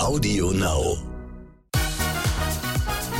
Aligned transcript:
Audio 0.00 0.50
Now. 0.52 0.96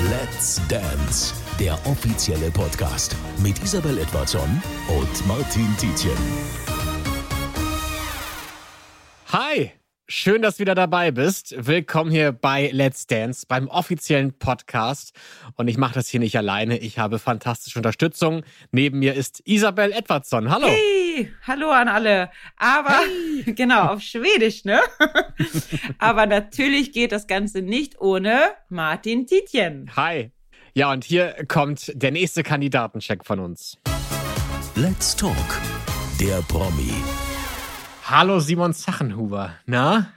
Let's 0.09 0.61
Dance, 0.67 1.35
der 1.59 1.75
offizielle 1.87 2.51
Podcast 2.51 3.15
mit 3.43 3.63
Isabel 3.63 3.99
Edwardson 3.99 4.63
und 4.89 5.27
Martin 5.29 5.69
Tietjen. 5.79 6.17
Hi, 9.31 9.73
schön, 10.09 10.41
dass 10.41 10.57
du 10.57 10.63
wieder 10.63 10.75
dabei 10.75 11.11
bist. 11.11 11.55
Willkommen 11.59 12.11
hier 12.11 12.33
bei 12.33 12.71
Let's 12.73 13.07
Dance, 13.07 13.45
beim 13.47 13.69
offiziellen 13.69 14.33
Podcast. 14.33 15.13
Und 15.57 15.69
ich 15.69 15.77
mache 15.77 15.95
das 15.95 16.09
hier 16.09 16.21
nicht 16.21 16.37
alleine. 16.39 16.79
Ich 16.79 16.99
habe 16.99 17.19
fantastische 17.19 17.79
Unterstützung. 17.79 18.43
Neben 18.73 19.01
mir 19.01 19.15
ist 19.15 19.43
Isabel 19.45 19.93
Edwardson. 19.93 20.51
Hallo. 20.51 20.69
Hey, 20.69 21.00
hallo 21.47 21.71
an 21.71 21.89
alle. 21.89 22.31
Aber 22.57 23.01
genau, 23.47 23.89
auf 23.89 24.01
Schwedisch, 24.01 24.65
ne? 24.65 24.81
Aber 25.99 26.27
natürlich 26.27 26.93
geht 26.93 27.13
das 27.13 27.27
Ganze 27.27 27.63
nicht 27.63 28.01
ohne 28.01 28.39
Martin 28.69 29.27
Tietjen. 29.27 29.91
Hi. 29.97 30.31
Ja, 30.75 30.93
und 30.93 31.05
hier 31.05 31.35
kommt 31.49 31.93
der 31.95 32.13
nächste 32.13 32.43
Kandidatencheck 32.43 33.25
von 33.25 33.41
uns. 33.41 33.77
Let's 34.77 35.17
Talk, 35.17 35.37
der 36.21 36.43
Promi. 36.43 36.95
Hallo 38.05 38.41
Simon 38.41 38.73
Sachenhuber. 38.73 39.55
Na? 39.67 40.13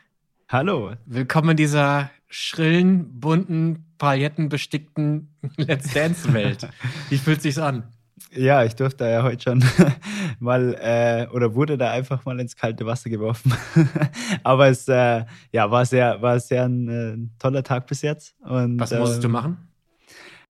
Hallo. 0.49 0.93
Willkommen 1.05 1.51
in 1.51 1.57
dieser 1.57 2.12
schrillen, 2.27 3.20
bunten, 3.20 3.85
palettenbestickten 3.98 5.35
Let's 5.57 5.93
Dance-Welt. 5.93 6.67
Wie 7.09 7.17
fühlt 7.17 7.41
sich's 7.41 7.57
an? 7.57 7.84
Ja, 8.32 8.63
ich 8.63 8.76
durfte 8.76 9.05
ja 9.05 9.23
heute 9.23 9.44
schon 9.44 9.63
mal 10.40 10.73
äh, 10.82 11.27
oder 11.34 11.54
wurde 11.54 11.77
da 11.77 11.91
einfach 11.91 12.26
mal 12.26 12.40
ins 12.40 12.55
kalte 12.55 12.86
Wasser 12.86 13.09
geworfen. 13.09 13.54
Aber 14.44 14.68
es 14.68 14.88
äh, 14.88 15.26
ja, 15.52 15.70
war 15.70 15.86
sehr, 15.86 16.22
war 16.22 16.40
sehr 16.40 16.66
ein, 16.66 16.88
äh, 16.90 17.40
toller 17.40 17.63
Tag 17.63 17.88
bis 17.88 18.02
jetzt. 18.02 18.36
Und, 18.41 18.80
Was 18.80 18.91
musstest 18.91 19.24
du 19.24 19.27
ähm, 19.27 19.32
machen? 19.32 19.57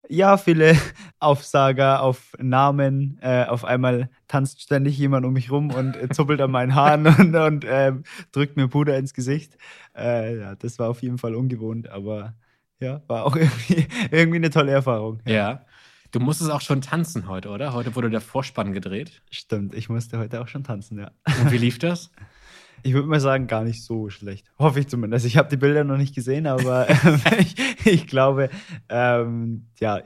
Ja, 0.09 0.37
viele 0.37 0.77
Aufsager 1.19 2.03
auf 2.03 2.33
Namen. 2.39 3.19
Äh, 3.23 3.45
auf 3.47 3.65
einmal 3.65 4.11
tanzt 4.29 4.61
ständig 4.63 4.99
jemand 4.99 5.25
um 5.25 5.33
mich 5.33 5.51
rum 5.51 5.73
und 5.73 6.15
zuppelt 6.15 6.41
an 6.41 6.51
meinen 6.51 6.75
Haaren 6.75 7.07
und, 7.07 7.35
und 7.35 7.65
ähm, 7.69 8.05
drückt 8.31 8.57
mir 8.57 8.69
Puder 8.69 8.97
ins 8.97 9.15
Gesicht. 9.15 9.57
Äh, 9.97 10.39
ja, 10.39 10.55
das 10.55 10.79
war 10.79 10.89
auf 10.89 11.03
jeden 11.03 11.19
Fall 11.19 11.35
ungewohnt, 11.35 11.89
aber 11.89 12.35
ja, 12.81 13.01
war 13.07 13.25
auch 13.25 13.37
irgendwie, 13.37 13.87
irgendwie 14.11 14.37
eine 14.37 14.51
tolle 14.51 14.73
Erfahrung. 14.73 15.21
Ja. 15.27 15.65
Du 16.13 16.21
musstest 16.21 16.51
auch 16.51 16.61
schon 16.61 16.83
tanzen 16.83 17.27
heute, 17.27 17.49
oder? 17.49 17.73
Heute 17.73 17.97
wurde 17.97 18.11
der 18.11 18.21
Vorspann 18.21 18.75
gedreht. 18.75 19.23
Stimmt, 19.31 19.75
ich 19.75 19.89
musste 19.89 20.19
heute 20.19 20.43
auch 20.43 20.49
schon 20.49 20.63
tanzen, 20.63 20.99
ja. 20.99 21.11
Und 21.41 21.51
wie 21.51 21.59
lief 21.59 21.79
das? 21.79 22.11
Ich 22.85 22.95
würde 22.95 23.07
mal 23.07 23.21
sagen, 23.21 23.47
gar 23.47 23.63
nicht 23.63 23.85
so 23.85 24.11
schlecht. 24.11 24.51
Hoffe 24.59 24.81
ich 24.81 24.89
zumindest. 24.89 25.25
Ich 25.25 25.37
habe 25.37 25.49
die 25.49 25.57
Bilder 25.57 25.85
noch 25.85 25.99
nicht 25.99 26.17
gesehen, 26.17 26.49
aber 26.49 26.89
ich, 27.39 27.55
ich, 27.87 28.09
glaube, 28.09 28.51
ähm, 28.89 29.69
ja, 29.79 30.01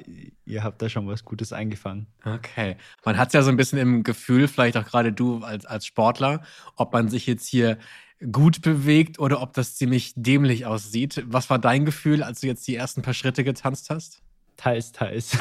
ihr 0.44 0.62
habt 0.62 0.82
da 0.82 0.90
schon 0.90 1.06
was 1.06 1.24
Gutes 1.24 1.54
eingefangen. 1.54 2.06
Okay. 2.22 2.76
Man 3.02 3.16
hat 3.16 3.28
es 3.28 3.32
ja 3.32 3.40
so 3.40 3.48
ein 3.48 3.56
bisschen 3.56 3.78
im 3.78 4.02
Gefühl, 4.02 4.46
vielleicht 4.46 4.76
auch 4.76 4.84
gerade 4.84 5.10
du 5.10 5.38
als, 5.38 5.64
als 5.64 5.86
Sportler, 5.86 6.42
ob 6.74 6.92
man 6.92 7.08
sich 7.08 7.26
jetzt 7.26 7.46
hier 7.46 7.78
gut 8.30 8.60
bewegt 8.60 9.18
oder 9.18 9.40
ob 9.40 9.54
das 9.54 9.76
ziemlich 9.76 10.12
dämlich 10.14 10.66
aussieht. 10.66 11.24
Was 11.28 11.48
war 11.48 11.58
dein 11.58 11.86
Gefühl, 11.86 12.22
als 12.22 12.40
du 12.40 12.46
jetzt 12.46 12.68
die 12.68 12.76
ersten 12.76 13.00
paar 13.00 13.14
Schritte 13.14 13.42
getanzt 13.42 13.88
hast? 13.88 14.20
Teils, 14.56 14.92
teils. 14.92 15.36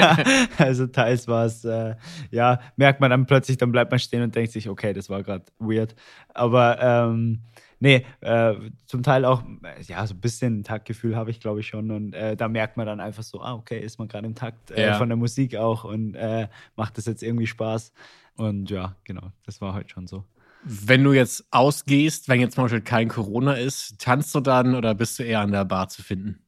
also 0.58 0.86
teils 0.86 1.28
war 1.28 1.44
es, 1.46 1.64
äh, 1.64 1.96
ja, 2.30 2.60
merkt 2.76 3.00
man 3.00 3.10
dann 3.10 3.26
plötzlich, 3.26 3.56
dann 3.58 3.72
bleibt 3.72 3.90
man 3.90 4.00
stehen 4.00 4.22
und 4.22 4.34
denkt 4.34 4.52
sich, 4.52 4.68
okay, 4.68 4.92
das 4.92 5.10
war 5.10 5.22
gerade 5.22 5.44
weird. 5.58 5.94
Aber 6.32 6.78
ähm, 6.80 7.40
nee, 7.80 8.04
äh, 8.20 8.54
zum 8.86 9.02
Teil 9.02 9.24
auch, 9.24 9.42
ja, 9.86 10.06
so 10.06 10.14
ein 10.14 10.20
bisschen 10.20 10.64
Taktgefühl 10.64 11.14
habe 11.16 11.30
ich, 11.30 11.40
glaube 11.40 11.60
ich, 11.60 11.66
schon. 11.68 11.90
Und 11.90 12.14
äh, 12.14 12.36
da 12.36 12.48
merkt 12.48 12.76
man 12.76 12.86
dann 12.86 13.00
einfach 13.00 13.22
so, 13.22 13.40
ah, 13.42 13.54
okay, 13.54 13.78
ist 13.80 13.98
man 13.98 14.08
gerade 14.08 14.26
im 14.26 14.34
Takt 14.34 14.70
äh, 14.70 14.86
Ja. 14.86 14.94
von 14.94 15.08
der 15.08 15.16
Musik 15.16 15.56
auch 15.56 15.84
und 15.84 16.14
äh, 16.14 16.48
macht 16.76 16.96
das 16.98 17.06
jetzt 17.06 17.22
irgendwie 17.22 17.46
Spaß. 17.46 17.92
Und 18.36 18.70
ja, 18.70 18.96
genau, 19.04 19.30
das 19.44 19.60
war 19.60 19.74
heute 19.74 19.90
schon 19.90 20.06
so. 20.06 20.24
Wenn 20.64 21.04
du 21.04 21.12
jetzt 21.12 21.44
ausgehst, 21.50 22.28
wenn 22.28 22.40
jetzt 22.40 22.54
zum 22.54 22.64
Beispiel 22.64 22.80
kein 22.80 23.08
Corona 23.08 23.52
ist, 23.52 24.00
tanzt 24.00 24.34
du 24.34 24.40
dann 24.40 24.74
oder 24.74 24.94
bist 24.94 25.18
du 25.18 25.22
eher 25.22 25.40
an 25.40 25.52
der 25.52 25.66
Bar 25.66 25.88
zu 25.90 26.02
finden? 26.02 26.38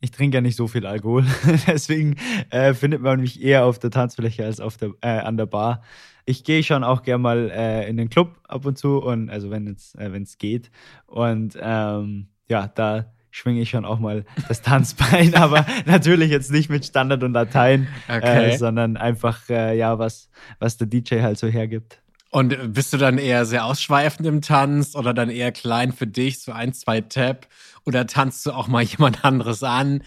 Ich 0.00 0.10
trinke 0.12 0.36
ja 0.36 0.40
nicht 0.40 0.56
so 0.56 0.68
viel 0.68 0.86
Alkohol, 0.86 1.24
deswegen 1.66 2.16
äh, 2.50 2.72
findet 2.74 3.02
man 3.02 3.20
mich 3.20 3.42
eher 3.42 3.64
auf 3.64 3.78
der 3.78 3.90
Tanzfläche 3.90 4.44
als 4.44 4.60
auf 4.60 4.76
der, 4.76 4.90
äh, 5.00 5.08
an 5.08 5.36
der 5.36 5.46
Bar. 5.46 5.82
Ich 6.24 6.44
gehe 6.44 6.62
schon 6.62 6.84
auch 6.84 7.02
gerne 7.02 7.22
mal 7.22 7.50
äh, 7.50 7.88
in 7.88 7.96
den 7.96 8.08
Club 8.10 8.38
ab 8.46 8.64
und 8.66 8.78
zu 8.78 8.98
und 8.98 9.28
also 9.30 9.50
wenn 9.50 9.66
es 9.66 9.94
äh, 9.96 10.12
wenn's 10.12 10.38
geht 10.38 10.70
und 11.06 11.58
ähm, 11.60 12.28
ja, 12.48 12.68
da 12.68 13.12
schwinge 13.30 13.60
ich 13.60 13.70
schon 13.70 13.84
auch 13.84 13.98
mal 13.98 14.24
das 14.48 14.62
Tanzbein, 14.62 15.34
aber 15.36 15.66
natürlich 15.86 16.30
jetzt 16.30 16.50
nicht 16.52 16.70
mit 16.70 16.84
Standard 16.84 17.22
und 17.24 17.32
Latein, 17.32 17.88
Okay. 18.08 18.50
äh, 18.52 18.56
sondern 18.56 18.96
einfach 18.96 19.48
äh, 19.48 19.76
ja 19.76 19.98
was 19.98 20.28
was 20.58 20.76
der 20.76 20.86
DJ 20.86 21.22
halt 21.22 21.38
so 21.38 21.48
hergibt. 21.48 22.00
Und 22.30 22.74
bist 22.74 22.92
du 22.92 22.98
dann 22.98 23.16
eher 23.16 23.46
sehr 23.46 23.64
ausschweifend 23.64 24.26
im 24.26 24.42
Tanz 24.42 24.94
oder 24.94 25.14
dann 25.14 25.30
eher 25.30 25.50
klein 25.50 25.92
für 25.92 26.06
dich, 26.06 26.40
so 26.40 26.52
ein, 26.52 26.74
zwei 26.74 27.00
Tap? 27.00 27.46
Oder 27.86 28.06
tanzt 28.06 28.44
du 28.44 28.52
auch 28.52 28.68
mal 28.68 28.82
jemand 28.84 29.24
anderes 29.24 29.62
an? 29.62 30.02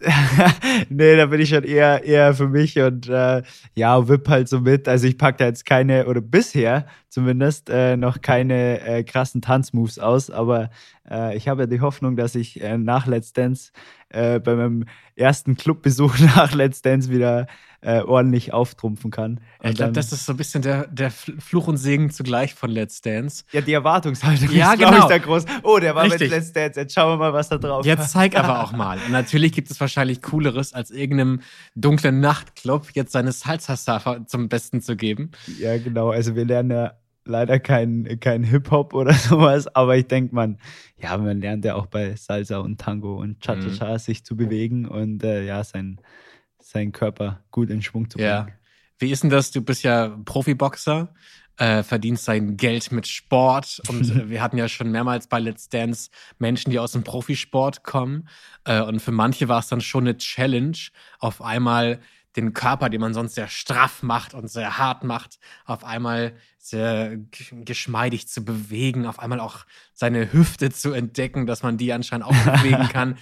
nee, 0.88 1.16
da 1.16 1.26
bin 1.26 1.40
ich 1.40 1.50
schon 1.50 1.62
eher, 1.62 2.02
eher 2.04 2.34
für 2.34 2.48
mich 2.48 2.78
und 2.78 3.08
äh, 3.08 3.42
ja, 3.74 4.08
whip 4.08 4.28
halt 4.28 4.48
so 4.48 4.60
mit. 4.60 4.88
Also 4.88 5.06
ich 5.06 5.18
packe 5.18 5.38
da 5.38 5.44
jetzt 5.44 5.66
keine, 5.66 6.06
oder 6.06 6.22
bisher 6.22 6.86
zumindest, 7.10 7.68
äh, 7.68 7.96
noch 7.96 8.22
keine 8.22 8.80
äh, 8.80 9.04
krassen 9.04 9.42
Tanzmoves 9.42 9.98
aus, 9.98 10.30
aber 10.30 10.70
äh, 11.10 11.36
ich 11.36 11.48
habe 11.48 11.62
ja 11.62 11.66
die 11.66 11.80
Hoffnung, 11.80 12.16
dass 12.16 12.34
ich 12.34 12.62
äh, 12.62 12.78
nach 12.78 13.06
Let's 13.06 13.32
Dance, 13.32 13.72
äh, 14.08 14.40
bei 14.40 14.54
meinem 14.54 14.86
ersten 15.16 15.56
Clubbesuch 15.56 16.18
nach 16.36 16.54
Let's 16.54 16.82
Dance 16.82 17.10
wieder 17.10 17.46
äh, 17.82 18.00
ordentlich 18.02 18.52
auftrumpfen 18.52 19.10
kann. 19.10 19.40
Ich 19.62 19.76
glaube, 19.76 19.92
das 19.92 20.12
ist 20.12 20.26
so 20.26 20.34
ein 20.34 20.36
bisschen 20.36 20.60
der, 20.62 20.86
der 20.88 21.10
Fluch 21.10 21.66
und 21.66 21.78
Segen 21.78 22.10
zugleich 22.10 22.54
von 22.54 22.70
Let's 22.70 23.00
Dance. 23.00 23.44
ja, 23.52 23.62
die 23.62 23.72
Erwartungshaltung 23.72 24.50
Ja, 24.52 24.72
ist, 24.74 24.80
genau. 24.80 24.98
ich, 24.98 25.04
da 25.04 25.18
groß. 25.18 25.44
Oh, 25.62 25.78
der 25.78 25.94
war 25.94 26.04
Richtig. 26.04 26.22
mit 26.22 26.30
Let's 26.30 26.52
Dance, 26.52 26.78
jetzt 26.78 26.94
schauen 26.94 27.12
wir 27.12 27.16
mal, 27.16 27.32
was 27.32 27.48
da 27.48 27.56
drauf 27.56 27.86
Jetzt 27.86 28.10
zeig 28.10 28.36
aber 28.36 28.60
auch 28.64 28.72
mal. 28.72 28.98
Und 29.06 29.12
natürlich 29.12 29.52
gibt 29.52 29.70
es 29.70 29.80
wahrscheinlich 29.80 30.20
Cooleres, 30.20 30.74
als 30.74 30.90
irgendeinem 30.90 31.40
dunklen 31.74 32.20
Nachtclub 32.20 32.88
jetzt 32.92 33.12
seine 33.12 33.32
Salsa-Safa 33.32 34.26
zum 34.26 34.48
Besten 34.48 34.82
zu 34.82 34.96
geben. 34.96 35.30
Ja, 35.58 35.78
genau. 35.78 36.10
Also 36.10 36.36
wir 36.36 36.44
lernen 36.44 36.70
ja 36.70 36.92
leider 37.30 37.58
kein, 37.58 38.18
kein 38.20 38.44
Hip-Hop 38.44 38.92
oder 38.92 39.12
sowas, 39.14 39.66
aber 39.74 39.96
ich 39.96 40.06
denke, 40.06 40.34
man, 40.34 40.58
ja, 40.98 41.16
man 41.16 41.40
lernt 41.40 41.64
ja 41.64 41.76
auch 41.76 41.86
bei 41.86 42.14
Salsa 42.16 42.58
und 42.58 42.80
Tango 42.80 43.16
und 43.16 43.40
Cha-Cha-Cha 43.40 43.98
sich 43.98 44.24
zu 44.24 44.36
bewegen 44.36 44.86
und 44.86 45.24
äh, 45.24 45.44
ja, 45.44 45.64
sein, 45.64 46.00
seinen 46.58 46.92
Körper 46.92 47.42
gut 47.50 47.70
in 47.70 47.82
Schwung 47.82 48.10
zu 48.10 48.18
bringen. 48.18 48.28
Ja. 48.30 48.48
Wie 48.98 49.10
ist 49.10 49.22
denn 49.22 49.30
das? 49.30 49.50
Du 49.50 49.62
bist 49.62 49.82
ja 49.82 50.08
Profiboxer, 50.26 51.14
äh, 51.56 51.82
verdienst 51.82 52.28
dein 52.28 52.56
Geld 52.56 52.92
mit 52.92 53.06
Sport 53.06 53.80
und 53.88 54.10
äh, 54.16 54.28
wir 54.28 54.42
hatten 54.42 54.58
ja 54.58 54.68
schon 54.68 54.90
mehrmals 54.90 55.26
bei 55.26 55.40
Let's 55.40 55.68
Dance 55.68 56.10
Menschen, 56.38 56.70
die 56.70 56.78
aus 56.78 56.92
dem 56.92 57.04
Profisport 57.04 57.82
kommen 57.82 58.28
äh, 58.64 58.82
und 58.82 59.00
für 59.00 59.12
manche 59.12 59.48
war 59.48 59.60
es 59.60 59.68
dann 59.68 59.80
schon 59.80 60.04
eine 60.04 60.16
Challenge, 60.16 60.76
auf 61.18 61.40
einmal 61.40 62.00
den 62.36 62.52
Körper, 62.52 62.88
den 62.88 63.00
man 63.00 63.14
sonst 63.14 63.34
sehr 63.34 63.48
straff 63.48 64.02
macht 64.02 64.34
und 64.34 64.48
sehr 64.48 64.78
hart 64.78 65.02
macht, 65.04 65.38
auf 65.64 65.84
einmal 65.84 66.32
sehr 66.58 67.16
geschmeidig 67.64 68.28
zu 68.28 68.44
bewegen, 68.44 69.06
auf 69.06 69.18
einmal 69.18 69.40
auch 69.40 69.64
seine 69.94 70.32
Hüfte 70.32 70.70
zu 70.70 70.92
entdecken, 70.92 71.46
dass 71.46 71.62
man 71.62 71.78
die 71.78 71.92
anscheinend 71.92 72.26
auch 72.26 72.34
bewegen 72.34 72.88
kann. 72.92 73.16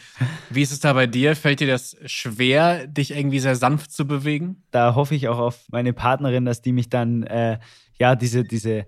Wie 0.50 0.62
ist 0.62 0.72
es 0.72 0.80
da 0.80 0.92
bei 0.92 1.06
dir? 1.06 1.36
Fällt 1.36 1.60
dir 1.60 1.68
das 1.68 1.96
schwer, 2.04 2.86
dich 2.86 3.12
irgendwie 3.12 3.38
sehr 3.38 3.56
sanft 3.56 3.92
zu 3.92 4.06
bewegen? 4.06 4.64
Da 4.70 4.94
hoffe 4.94 5.14
ich 5.14 5.28
auch 5.28 5.38
auf 5.38 5.66
meine 5.70 5.92
Partnerin, 5.92 6.44
dass 6.44 6.62
die 6.62 6.72
mich 6.72 6.90
dann, 6.90 7.22
äh, 7.22 7.58
ja, 7.98 8.16
diese, 8.16 8.44
diese 8.44 8.86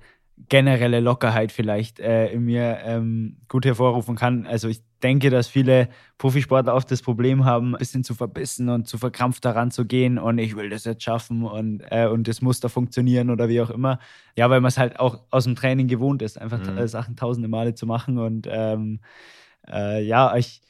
generelle 0.48 1.00
Lockerheit 1.00 1.52
vielleicht 1.52 2.00
äh, 2.00 2.28
in 2.32 2.44
mir 2.44 2.78
ähm, 2.84 3.36
gut 3.48 3.64
hervorrufen 3.64 4.16
kann. 4.16 4.46
Also 4.46 4.68
ich 4.68 4.82
denke, 5.02 5.30
dass 5.30 5.48
viele 5.48 5.88
Profisportler 6.18 6.74
oft 6.74 6.90
das 6.90 7.02
Problem 7.02 7.44
haben, 7.44 7.74
ein 7.74 7.78
bisschen 7.78 8.04
zu 8.04 8.14
verbissen 8.14 8.68
und 8.68 8.86
zu 8.88 8.98
verkrampft 8.98 9.44
daran 9.44 9.70
zu 9.70 9.86
gehen 9.86 10.18
und 10.18 10.38
ich 10.38 10.56
will 10.56 10.68
das 10.70 10.84
jetzt 10.84 11.02
schaffen 11.02 11.44
und, 11.44 11.80
äh, 11.90 12.06
und 12.06 12.26
das 12.28 12.42
muss 12.42 12.60
da 12.60 12.68
funktionieren 12.68 13.30
oder 13.30 13.48
wie 13.48 13.60
auch 13.60 13.70
immer. 13.70 13.98
Ja, 14.36 14.50
weil 14.50 14.60
man 14.60 14.68
es 14.68 14.78
halt 14.78 14.98
auch 14.98 15.20
aus 15.30 15.44
dem 15.44 15.54
Training 15.56 15.88
gewohnt 15.88 16.22
ist, 16.22 16.38
einfach 16.40 16.58
Mhm. 16.58 16.78
äh, 16.78 16.88
Sachen 16.88 17.16
tausende 17.16 17.48
Male 17.48 17.74
zu 17.74 17.86
machen 17.86 18.18
und 18.18 18.46
ähm, 18.50 19.00
äh, 19.68 20.02
ja, 20.04 20.36
ich 20.36 20.62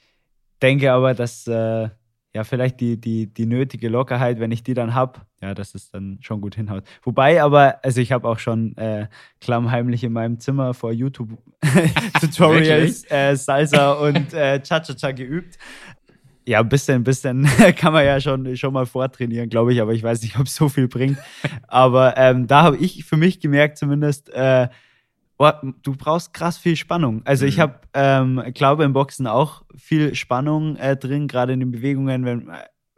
denke 0.63 0.93
aber, 0.93 1.15
dass 1.15 1.47
äh, 1.47 1.89
ja, 2.35 2.45
vielleicht 2.45 2.81
die, 2.81 3.01
die, 3.01 3.33
die 3.33 3.47
nötige 3.47 3.89
Lockerheit, 3.89 4.39
wenn 4.41 4.53
ich 4.53 4.63
die 4.63 4.75
dann 4.75 4.95
habe, 4.95 5.21
ja, 5.43 5.55
dass 5.55 5.75
es 5.75 5.91
dann 5.91 6.19
schon 6.21 6.41
gut 6.41 6.55
hinhaut. 6.55 6.85
Wobei 7.03 7.43
aber, 7.43 7.83
also 7.85 8.01
ich 8.01 8.13
habe 8.13 8.29
auch 8.29 8.39
schon 8.39 8.77
äh, 8.77 9.09
klammheimlich 9.41 10.05
in 10.05 10.13
meinem 10.13 10.39
Zimmer 10.41 10.75
vor 10.75 10.93
YouTube-Tutorials 10.93 13.05
äh, 13.11 13.37
Salsa 13.37 13.93
und 13.93 14.33
äh, 14.35 14.61
Cha-Cha-Cha 14.63 15.13
geübt. 15.13 15.59
Ja, 16.47 16.61
ein 16.61 16.69
bisschen, 16.69 16.97
ein 16.97 17.05
bisschen 17.05 17.47
kann 17.77 17.93
man 17.93 18.05
ja 18.05 18.21
schon, 18.21 18.57
schon 18.57 18.73
mal 18.73 18.87
vortrainieren, 18.87 19.49
glaube 19.51 19.73
ich, 19.73 19.81
aber 19.81 19.93
ich 19.93 20.03
weiß 20.03 20.23
nicht, 20.23 20.39
ob 20.39 20.47
es 20.47 20.57
so 20.57 20.69
viel 20.69 20.89
bringt. 20.89 21.19
Aber 21.69 22.17
ähm, 22.17 22.47
da 22.47 22.63
habe 22.63 22.77
ich 22.79 23.05
für 23.05 23.17
mich 23.17 23.41
gemerkt, 23.41 23.79
zumindest, 23.79 24.31
äh, 24.31 24.69
oh, 25.39 25.51
du 25.83 25.95
brauchst 25.97 26.35
krass 26.35 26.59
viel 26.59 26.77
Spannung. 26.77 27.23
Also 27.25 27.47
ich 27.47 27.59
Mhm. 27.59 27.61
habe, 27.61 27.81
ähm, 27.95 28.43
glaube 28.55 28.85
im 28.85 28.93
Boxen 28.93 29.27
auch 29.27 29.63
viel 29.77 30.15
Spannung 30.15 30.77
äh, 30.77 30.97
drin, 30.97 31.29
gerade 31.29 31.53
in 31.53 31.61
den 31.61 31.71
Bewegungen, 31.71 32.25
wenn, 32.25 32.51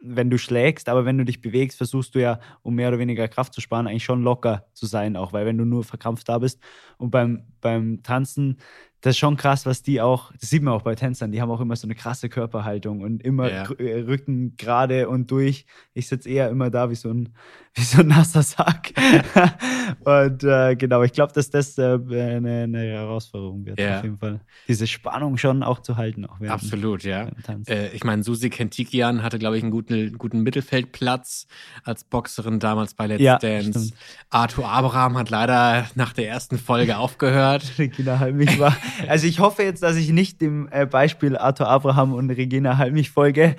wenn 0.05 0.29
du 0.29 0.37
schlägst, 0.37 0.89
aber 0.89 1.05
wenn 1.05 1.17
du 1.17 1.25
dich 1.25 1.39
bewegst, 1.41 1.77
versuchst 1.77 2.13
du 2.13 2.19
ja, 2.19 2.39
um 2.61 2.75
mehr 2.75 2.89
oder 2.89 2.99
weniger 2.99 3.27
Kraft 3.27 3.53
zu 3.53 3.61
sparen, 3.61 3.87
eigentlich 3.87 4.03
schon 4.03 4.21
locker 4.21 4.65
zu 4.73 4.85
sein, 4.85 5.15
auch 5.15 5.31
weil 5.33 5.45
wenn 5.45 5.57
du 5.57 5.65
nur 5.65 5.83
verkrampft 5.83 6.27
da 6.27 6.39
bist. 6.39 6.59
Und 6.97 7.09
beim, 7.11 7.45
beim 7.61 8.03
Tanzen, 8.03 8.57
das 8.99 9.11
ist 9.11 9.19
schon 9.19 9.37
krass, 9.37 9.65
was 9.65 9.81
die 9.81 10.01
auch, 10.01 10.31
das 10.39 10.49
sieht 10.49 10.61
man 10.61 10.73
auch 10.73 10.81
bei 10.81 10.95
Tänzern, 10.95 11.31
die 11.31 11.41
haben 11.41 11.51
auch 11.51 11.61
immer 11.61 11.75
so 11.75 11.87
eine 11.87 11.95
krasse 11.95 12.29
Körperhaltung 12.29 13.01
und 13.01 13.23
immer 13.23 13.49
Ja. 13.49 13.63
Rü- 13.63 14.07
Rücken 14.07 14.55
gerade 14.57 15.09
und 15.09 15.31
durch. 15.31 15.65
Ich 15.93 16.07
sitze 16.07 16.29
eher 16.29 16.49
immer 16.49 16.69
da 16.69 16.89
wie 16.89 16.95
so 16.95 17.09
ein, 17.09 17.29
wie 17.75 17.81
so 17.81 18.01
ein 18.01 18.07
nasser 18.07 18.43
Sack. 18.43 18.93
und 20.05 20.43
äh, 20.43 20.75
genau, 20.75 21.01
ich 21.03 21.11
glaube, 21.11 21.33
dass 21.33 21.49
das 21.49 21.77
äh, 21.77 21.93
eine, 21.93 22.63
eine 22.63 22.79
Herausforderung 22.83 23.65
wird, 23.65 23.79
Ja. 23.79 23.97
auf 23.97 24.03
jeden 24.03 24.17
Fall. 24.19 24.41
Diese 24.67 24.85
Spannung 24.87 25.37
schon 25.37 25.63
auch 25.63 25.79
zu 25.79 25.97
halten, 25.97 26.25
auch 26.25 26.39
während 26.39 26.53
Absolut, 26.53 27.03
ja. 27.03 27.29
Äh, 27.67 27.89
ich 27.95 28.03
meine, 28.03 28.23
Susi 28.23 28.49
Kentikian 28.49 29.23
hatte, 29.23 29.39
glaube 29.39 29.57
ich, 29.57 29.63
einen 29.63 29.71
guten, 29.71 30.17
guten 30.17 30.41
Mittelfeldplatz 30.41 31.47
als 31.83 32.03
Boxerin 32.03 32.59
damals 32.59 32.93
bei 32.93 33.07
Let's 33.07 33.21
Ja, 33.23 33.37
Dance. 33.39 33.69
stimmt. 33.71 33.93
Arthur 34.29 34.69
Abraham 34.69 35.17
hat 35.17 35.29
leider 35.29 35.87
nach 35.95 36.13
der 36.13 36.27
ersten 36.29 36.57
Folge 36.57 36.97
aufgehört. 36.97 37.73
Regina 37.79 38.19
Halmich 38.19 38.59
war. 38.59 38.75
Also 39.07 39.25
ich 39.27 39.39
hoffe 39.39 39.63
jetzt, 39.63 39.81
dass 39.83 39.95
ich 39.95 40.11
nicht 40.11 40.41
dem 40.41 40.67
äh, 40.71 40.85
Beispiel 40.85 41.37
Arthur 41.37 41.67
Abraham 41.69 42.13
und 42.13 42.29
Regina 42.29 42.77
Halmich 42.77 43.09
folge, 43.09 43.55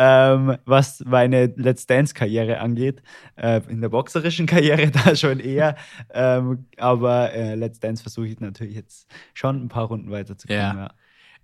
ähm, 0.00 0.56
was 0.64 1.02
meine 1.04 1.52
Let's 1.56 1.86
Dance-Karriere 1.86 2.60
angeht. 2.60 3.02
Äh, 3.36 3.60
in 3.68 3.80
der 3.80 3.88
boxerischen 3.88 4.46
Karriere 4.46 4.90
da 4.92 5.16
schon 5.16 5.40
eher. 5.40 5.76
Ähm, 6.14 6.66
aber 6.76 7.32
äh, 7.32 7.56
Let's 7.56 7.80
Dance 7.80 8.02
versuche 8.02 8.28
ich 8.28 8.38
natürlich 8.38 8.76
jetzt 8.76 9.08
schon 9.34 9.64
ein 9.64 9.68
paar 9.68 9.86
Runden 9.86 10.10
weiterzukommen. 10.10 10.62
Ja. 10.62 10.74
Ja. 10.74 10.90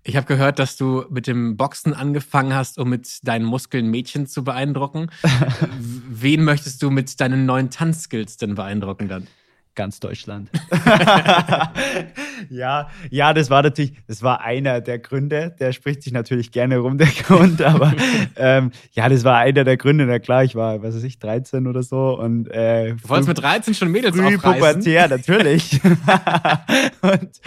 Ich 0.03 0.15
habe 0.15 0.25
gehört, 0.27 0.59
dass 0.59 0.77
du 0.77 1.03
mit 1.09 1.27
dem 1.27 1.57
Boxen 1.57 1.93
angefangen 1.93 2.53
hast, 2.53 2.77
um 2.77 2.89
mit 2.89 3.27
deinen 3.27 3.43
Muskeln 3.43 3.89
Mädchen 3.89 4.25
zu 4.27 4.43
beeindrucken. 4.43 5.09
Wen 5.79 6.43
möchtest 6.43 6.81
du 6.81 6.91
mit 6.91 7.19
deinen 7.19 7.45
neuen 7.45 7.71
Tanzskills 7.71 8.37
denn 8.37 8.55
beeindrucken 8.55 9.09
dann? 9.09 9.27
Ganz 9.75 9.99
Deutschland. 9.99 10.49
ja, 12.49 12.89
ja, 13.11 13.33
das 13.33 13.49
war 13.49 13.61
natürlich, 13.61 13.93
das 14.07 14.23
war 14.23 14.41
einer 14.41 14.81
der 14.81 14.99
Gründe. 14.99 15.53
Der 15.59 15.73
spricht 15.73 16.03
sich 16.03 16.13
natürlich 16.13 16.51
gerne 16.51 16.77
rum, 16.77 16.97
der 16.97 17.07
Grund, 17.07 17.61
aber 17.61 17.93
ähm, 18.37 18.71
ja, 18.93 19.09
das 19.09 19.23
war 19.23 19.37
einer 19.37 19.65
der 19.65 19.77
Gründe. 19.77 20.05
Na 20.05 20.19
klar, 20.19 20.43
ich 20.43 20.55
war, 20.55 20.81
was 20.81 20.95
weiß 20.95 21.03
ich, 21.03 21.19
13 21.19 21.67
oder 21.67 21.83
so 21.83 22.17
und 22.17 22.47
äh, 22.47 22.93
Du 22.95 23.09
wolltest 23.09 23.27
mit 23.27 23.37
13 23.37 23.73
schon 23.73 23.89
Mädels 23.91 24.15
früh 24.15 24.37
pubertär, 24.37 25.09
natürlich. 25.09 25.79
und 27.01 27.41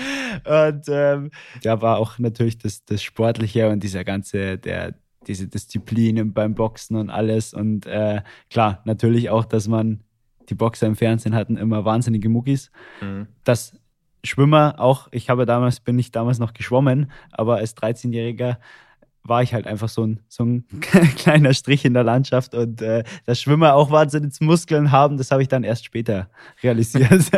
und 0.45 0.85
ähm, 0.89 1.31
da 1.63 1.81
war 1.81 1.99
auch 1.99 2.19
natürlich 2.19 2.59
das, 2.59 2.85
das 2.85 3.03
Sportliche 3.03 3.69
und 3.69 3.83
dieser 3.83 4.05
ganze, 4.05 4.59
der, 4.59 4.95
diese 5.27 5.49
Disziplin 5.49 6.33
beim 6.33 6.55
Boxen 6.55 6.97
und 6.97 7.11
alles. 7.11 7.55
Und 7.55 7.87
äh, 7.87 8.23
klar, 8.51 8.83
natürlich 8.85 9.31
auch, 9.31 9.45
dass 9.45 9.69
man, 9.69 10.01
die 10.49 10.55
Boxer 10.55 10.87
im 10.87 10.97
Fernsehen 10.97 11.35
hatten 11.35 11.57
immer 11.57 11.85
wahnsinnige 11.85 12.29
Muckis. 12.29 12.71
Mhm. 13.01 13.29
Das 13.45 13.73
Schwimmer 14.25 14.77
auch, 14.79 15.09
ich 15.13 15.31
habe 15.31 15.47
damals, 15.47 15.81
bin 15.81 15.99
ich 15.99 16.11
damals 16.11 16.39
noch 16.39 16.53
geschwommen, 16.53 17.11
aber 17.31 17.57
als 17.57 17.77
13-Jähriger 17.77 18.57
war 19.29 19.43
ich 19.43 19.53
halt 19.53 19.67
einfach 19.67 19.89
so 19.89 20.07
ein, 20.07 20.21
so 20.29 20.45
ein 20.45 20.65
kleiner 21.17 21.53
Strich 21.53 21.85
in 21.85 21.95
der 21.95 22.03
Landschaft 22.03 22.55
und 22.55 22.81
äh, 22.81 23.05
dass 23.27 23.41
Schwimmer 23.41 23.75
auch 23.75 23.91
wahnsinnig 23.91 24.41
Muskeln 24.41 24.91
haben, 24.91 25.19
das 25.19 25.31
habe 25.31 25.43
ich 25.43 25.49
dann 25.49 25.65
erst 25.65 25.85
später 25.85 26.31
realisiert. 26.63 27.31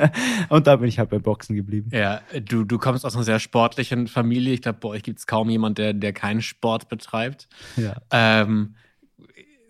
und 0.49 0.67
da 0.67 0.77
bin 0.77 0.89
ich 0.89 0.99
halt 0.99 1.11
beim 1.11 1.23
Boxen 1.23 1.57
geblieben. 1.57 1.91
Ja, 1.93 2.21
du, 2.45 2.65
du 2.65 2.79
kommst 2.79 3.05
aus 3.05 3.15
einer 3.15 3.25
sehr 3.25 3.41
sportlichen 3.41 4.07
Familie. 4.07 4.55
Ich 4.55 4.62
glaube, 4.62 4.79
bei 4.81 4.89
euch 4.89 5.03
gibt 5.03 5.19
es 5.19 5.27
kaum 5.27 5.51
jemand, 5.51 5.79
der, 5.79 5.93
der 5.93 6.12
keinen 6.12 6.43
Sport 6.43 6.89
betreibt. 6.89 7.49
Ja. 7.77 7.97
Ähm, 8.11 8.75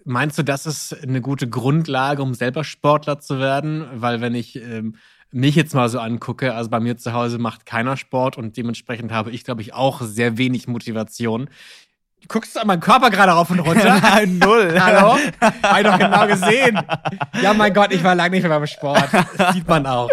meinst 0.05 0.39
du, 0.39 0.43
das 0.43 0.67
ist 0.67 1.03
eine 1.03 1.21
gute 1.21 1.49
Grundlage, 1.49 2.23
um 2.23 2.35
selber 2.35 2.65
Sportler 2.65 3.21
zu 3.21 3.39
werden? 3.39 3.87
Weil 3.95 4.21
wenn 4.21 4.35
ich 4.35 4.57
ähm, 4.57 4.97
mich 5.33 5.55
jetzt 5.55 5.75
mal 5.75 5.89
so 5.89 6.01
angucke, 6.01 6.55
also 6.55 6.71
bei 6.71 6.81
mir 6.81 6.97
zu 6.97 7.13
Hause 7.13 7.39
macht 7.39 7.67
keiner 7.67 7.97
Sport 7.97 8.37
und 8.37 8.57
dementsprechend 8.57 9.13
habe 9.13 9.31
ich, 9.31 9.45
glaube 9.45 9.63
ich, 9.63 9.75
auch 9.75 10.01
sehr 10.03 10.39
wenig 10.39 10.67
Motivation. 10.67 11.49
Guckst 12.29 12.55
du 12.55 12.61
an 12.61 12.67
meinen 12.67 12.81
Körper 12.81 13.09
gerade 13.09 13.33
rauf 13.33 13.51
und 13.51 13.61
runter? 13.61 13.99
Null. 14.27 14.79
Hallo? 14.81 15.19
Hab 15.41 15.79
ich 15.79 15.87
doch 15.87 15.99
genau 15.99 16.27
gesehen. 16.27 16.79
Ja, 17.41 17.55
mein 17.55 17.73
Gott, 17.73 17.93
ich 17.93 18.05
war 18.05 18.15
lange 18.15 18.37
nicht 18.37 18.43
mehr 18.43 18.59
beim 18.59 18.67
Sport. 18.67 19.09
Das 19.39 19.55
sieht 19.55 19.67
man 19.67 19.87
auch. 19.87 20.11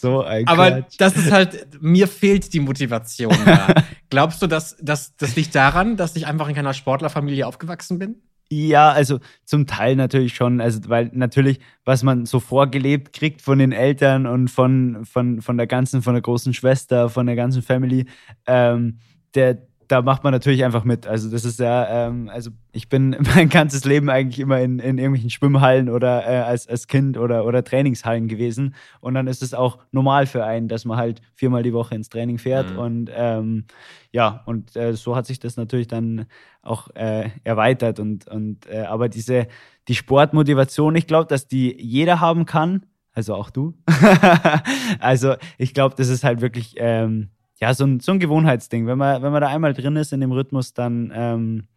So 0.00 0.22
ein 0.22 0.46
Aber 0.48 0.70
Quatsch. 0.70 0.94
das 0.98 1.16
ist 1.16 1.30
halt, 1.30 1.82
mir 1.82 2.08
fehlt 2.08 2.52
die 2.54 2.60
Motivation 2.60 3.36
da. 3.44 3.74
Glaubst 4.08 4.40
du, 4.40 4.46
dass, 4.46 4.76
dass 4.80 5.14
das 5.16 5.36
liegt 5.36 5.54
daran, 5.54 5.96
dass 5.96 6.16
ich 6.16 6.26
einfach 6.26 6.48
in 6.48 6.54
keiner 6.54 6.72
Sportlerfamilie 6.72 7.46
aufgewachsen 7.46 7.98
bin? 7.98 8.22
Ja, 8.54 8.90
also 8.92 9.18
zum 9.46 9.66
Teil 9.66 9.96
natürlich 9.96 10.34
schon, 10.34 10.60
also 10.60 10.80
weil 10.88 11.10
natürlich, 11.14 11.58
was 11.86 12.02
man 12.02 12.26
so 12.26 12.38
vorgelebt 12.38 13.14
kriegt 13.14 13.40
von 13.40 13.58
den 13.58 13.72
Eltern 13.72 14.26
und 14.26 14.48
von, 14.48 15.06
von, 15.06 15.40
von 15.40 15.56
der 15.56 15.66
ganzen, 15.66 16.02
von 16.02 16.12
der 16.12 16.20
großen 16.20 16.52
Schwester, 16.52 17.08
von 17.08 17.24
der 17.24 17.34
ganzen 17.34 17.62
Family, 17.62 18.04
ähm, 18.46 18.98
der, 19.34 19.66
da 19.92 20.00
macht 20.00 20.24
man 20.24 20.32
natürlich 20.32 20.64
einfach 20.64 20.84
mit. 20.84 21.06
Also 21.06 21.30
das 21.30 21.44
ist 21.44 21.60
ja, 21.60 22.06
ähm, 22.06 22.30
also 22.30 22.50
ich 22.72 22.88
bin 22.88 23.14
mein 23.34 23.50
ganzes 23.50 23.84
Leben 23.84 24.08
eigentlich 24.08 24.38
immer 24.40 24.58
in, 24.58 24.78
in 24.78 24.96
irgendwelchen 24.96 25.28
Schwimmhallen 25.28 25.90
oder 25.90 26.26
äh, 26.26 26.38
als, 26.38 26.66
als 26.66 26.86
Kind 26.86 27.18
oder, 27.18 27.44
oder 27.44 27.62
Trainingshallen 27.62 28.26
gewesen. 28.26 28.74
Und 29.00 29.12
dann 29.12 29.26
ist 29.26 29.42
es 29.42 29.52
auch 29.52 29.80
normal 29.90 30.24
für 30.24 30.46
einen, 30.46 30.66
dass 30.66 30.86
man 30.86 30.96
halt 30.96 31.20
viermal 31.34 31.62
die 31.62 31.74
Woche 31.74 31.94
ins 31.94 32.08
Training 32.08 32.38
fährt. 32.38 32.72
Mhm. 32.72 32.78
Und 32.78 33.10
ähm, 33.14 33.64
ja, 34.12 34.42
und 34.46 34.74
äh, 34.76 34.94
so 34.94 35.14
hat 35.14 35.26
sich 35.26 35.40
das 35.40 35.58
natürlich 35.58 35.88
dann 35.88 36.24
auch 36.62 36.88
äh, 36.94 37.28
erweitert. 37.44 38.00
Und, 38.00 38.26
und 38.28 38.66
äh, 38.70 38.84
aber 38.84 39.10
diese, 39.10 39.46
die 39.88 39.94
Sportmotivation, 39.94 40.96
ich 40.96 41.06
glaube, 41.06 41.26
dass 41.26 41.48
die 41.48 41.76
jeder 41.78 42.18
haben 42.20 42.46
kann. 42.46 42.86
Also 43.12 43.34
auch 43.34 43.50
du. 43.50 43.74
also 45.00 45.34
ich 45.58 45.74
glaube, 45.74 45.96
das 45.98 46.08
ist 46.08 46.24
halt 46.24 46.40
wirklich 46.40 46.76
ähm, 46.78 47.28
ja 47.62 47.74
so 47.74 47.84
ein, 47.84 48.00
so 48.00 48.12
ein 48.12 48.18
Gewohnheitsding. 48.18 48.86
Wenn 48.86 48.98
man, 48.98 49.22
wenn 49.22 49.32
man 49.32 49.40
da 49.40 49.48
einmal 49.48 49.72
drin 49.72 49.96
ist 49.96 50.12
in 50.12 50.20
dem 50.20 50.32
Rhythmus, 50.32 50.74
dann, 50.74 51.12
ähm, 51.14 51.68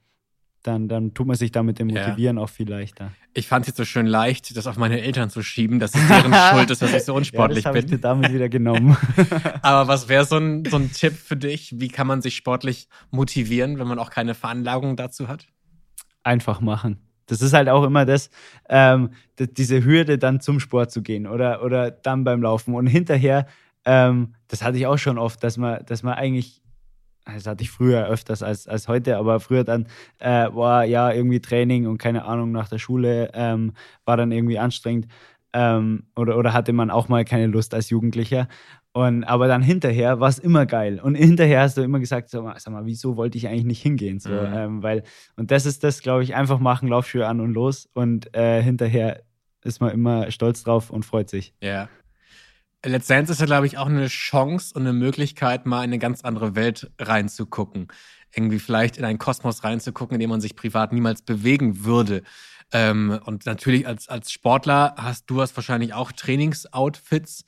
dann, 0.64 0.88
dann 0.88 1.14
tut 1.14 1.28
man 1.28 1.36
sich 1.36 1.52
da 1.52 1.62
mit 1.62 1.78
dem 1.78 1.90
Ja. 1.90 2.02
Motivieren 2.08 2.38
auch 2.38 2.50
viel 2.50 2.68
leichter. 2.70 3.12
Ich 3.34 3.48
fand 3.48 3.64
es 3.64 3.68
jetzt 3.68 3.78
so 3.78 3.86
schön 3.86 4.08
leicht, 4.08 4.58
das 4.58 4.66
auf 4.66 4.78
meine 4.78 5.00
Eltern 5.02 5.30
zu 5.30 5.44
schieben, 5.44 5.80
dass 5.80 5.94
es 5.94 6.08
deren 6.08 6.34
Schuld 6.52 6.72
ist, 6.72 6.82
dass 6.82 6.94
ich 6.94 7.04
so 7.04 7.14
unsportlich 7.14 7.58
ja, 7.58 7.62
das 7.62 7.66
habe 7.68 7.80
ich 7.80 7.86
dir 7.86 7.92
bin. 7.92 8.02
damit 8.02 8.34
wieder 8.34 8.50
genommen. 8.50 8.98
Aber 9.62 9.88
was 9.88 10.10
wäre 10.10 10.26
so 10.26 10.38
ein, 10.38 10.66
so 10.66 10.78
ein 10.78 10.92
Tipp 10.92 11.14
für 11.14 11.38
dich? 11.38 11.76
Wie 11.80 11.90
kann 11.90 12.08
man 12.08 12.22
sich 12.22 12.36
sportlich 12.36 12.88
motivieren, 13.12 13.78
wenn 13.78 13.88
man 13.88 14.00
auch 14.00 14.10
keine 14.10 14.34
Veranlagung 14.34 14.96
dazu 14.96 15.28
hat? 15.28 15.48
einfach 16.26 16.60
machen. 16.62 17.00
Das 17.28 17.42
ist 17.42 17.54
halt 17.54 17.70
auch 17.70 17.84
immer 17.84 18.06
das, 18.06 18.30
ähm, 18.70 19.12
diese 19.40 19.84
Hürde, 19.84 20.18
dann 20.18 20.42
zum 20.42 20.60
Sport 20.60 20.92
zu 20.92 21.02
gehen 21.02 21.26
oder, 21.26 21.64
oder 21.64 21.90
dann 21.92 22.24
beim 22.24 22.42
Laufen. 22.42 22.76
Und 22.76 22.88
hinterher, 22.88 23.48
ähm, 23.86 24.35
das 24.48 24.64
hatte 24.64 24.78
ich 24.78 24.88
auch 24.88 24.98
schon 24.98 25.18
oft, 25.18 25.44
dass 25.44 25.58
man, 25.58 25.84
dass 25.86 26.04
man 26.04 26.14
eigentlich, 26.14 26.62
das 27.26 27.48
hatte 27.48 27.64
ich 27.64 27.72
früher 27.72 28.06
öfters 28.08 28.44
als, 28.44 28.68
als 28.68 28.88
heute, 28.88 29.18
aber 29.18 29.40
früher 29.40 29.64
dann, 29.64 29.88
äh, 30.20 30.48
war 30.54 30.86
ja 30.86 31.12
irgendwie 31.12 31.40
Training 31.40 31.88
und 31.88 31.98
keine 31.98 32.26
Ahnung, 32.26 32.52
nach 32.52 32.70
der 32.70 32.78
Schule 32.80 33.32
ähm, 33.34 33.74
war 34.06 34.18
dann 34.18 34.32
irgendwie 34.32 34.60
anstrengend. 34.60 35.08
Ähm, 35.54 36.04
oder, 36.18 36.38
oder 36.38 36.52
hatte 36.54 36.74
man 36.74 36.92
auch 36.92 37.08
mal 37.08 37.24
keine 37.24 37.48
Lust 37.48 37.74
als 37.74 37.90
Jugendlicher. 37.90 38.48
Und, 38.92 39.24
aber 39.24 39.48
dann 39.48 39.62
hinterher 39.62 40.20
war 40.20 40.28
es 40.30 40.38
immer 40.38 40.66
geil. 40.66 41.00
Und 41.02 41.16
hinterher 41.16 41.62
hast 41.62 41.78
du 41.78 41.82
immer 41.82 42.00
gesagt, 42.00 42.30
sag 42.30 42.44
mal, 42.44 42.60
sag 42.60 42.74
mal 42.74 42.86
wieso 42.86 43.16
wollte 43.18 43.38
ich 43.38 43.48
eigentlich 43.48 43.64
nicht 43.66 43.82
hingehen? 43.82 44.20
So, 44.20 44.30
Mhm. 44.32 44.54
ähm, 44.54 44.84
weil, 44.84 45.04
und 45.38 45.52
das 45.52 45.66
ist 45.66 45.84
das, 45.84 46.02
glaube 46.02 46.24
ich, 46.24 46.36
einfach 46.36 46.60
machen, 46.60 46.90
Laufschuhe 46.90 47.26
an 47.26 47.40
und 47.40 47.54
los. 47.54 47.90
Und 47.94 48.36
äh, 48.36 48.62
hinterher 48.62 49.22
ist 49.64 49.80
man 49.80 49.92
immer 49.92 50.30
stolz 50.30 50.64
drauf 50.64 50.90
und 50.92 51.06
freut 51.06 51.30
sich. 51.30 51.54
Ja. 51.62 51.88
Let's 52.88 53.08
Dance 53.08 53.32
ist 53.32 53.40
ja, 53.40 53.48
glaube 53.48 53.66
ich, 53.66 53.80
auch 53.80 53.88
eine 53.88 54.08
Chance 54.08 54.76
und 54.76 54.84
eine 54.84 54.94
Möglichkeit, 54.94 55.66
mal 55.66 55.80
in 55.80 55.86
eine 55.86 55.98
ganz 55.98 56.22
andere 56.22 56.54
Welt 56.56 56.92
reinzugucken. 57.00 57.88
Irgendwie 58.32 58.60
vielleicht 58.60 58.98
in 58.98 59.06
einen 59.06 59.18
Kosmos 59.18 59.64
reinzugucken, 59.64 60.16
in 60.16 60.20
dem 60.20 60.30
man 60.30 60.40
sich 60.40 60.56
privat 60.56 60.94
niemals 60.94 61.24
bewegen 61.24 61.84
würde. 61.84 62.22
Ähm, 62.72 63.20
und 63.26 63.48
natürlich 63.48 63.88
als, 63.88 64.08
als 64.08 64.32
Sportler 64.32 64.94
hast 64.98 65.32
du 65.32 65.42
hast 65.42 65.56
wahrscheinlich 65.56 65.96
auch 65.96 66.12
Trainingsoutfits. 66.12 67.46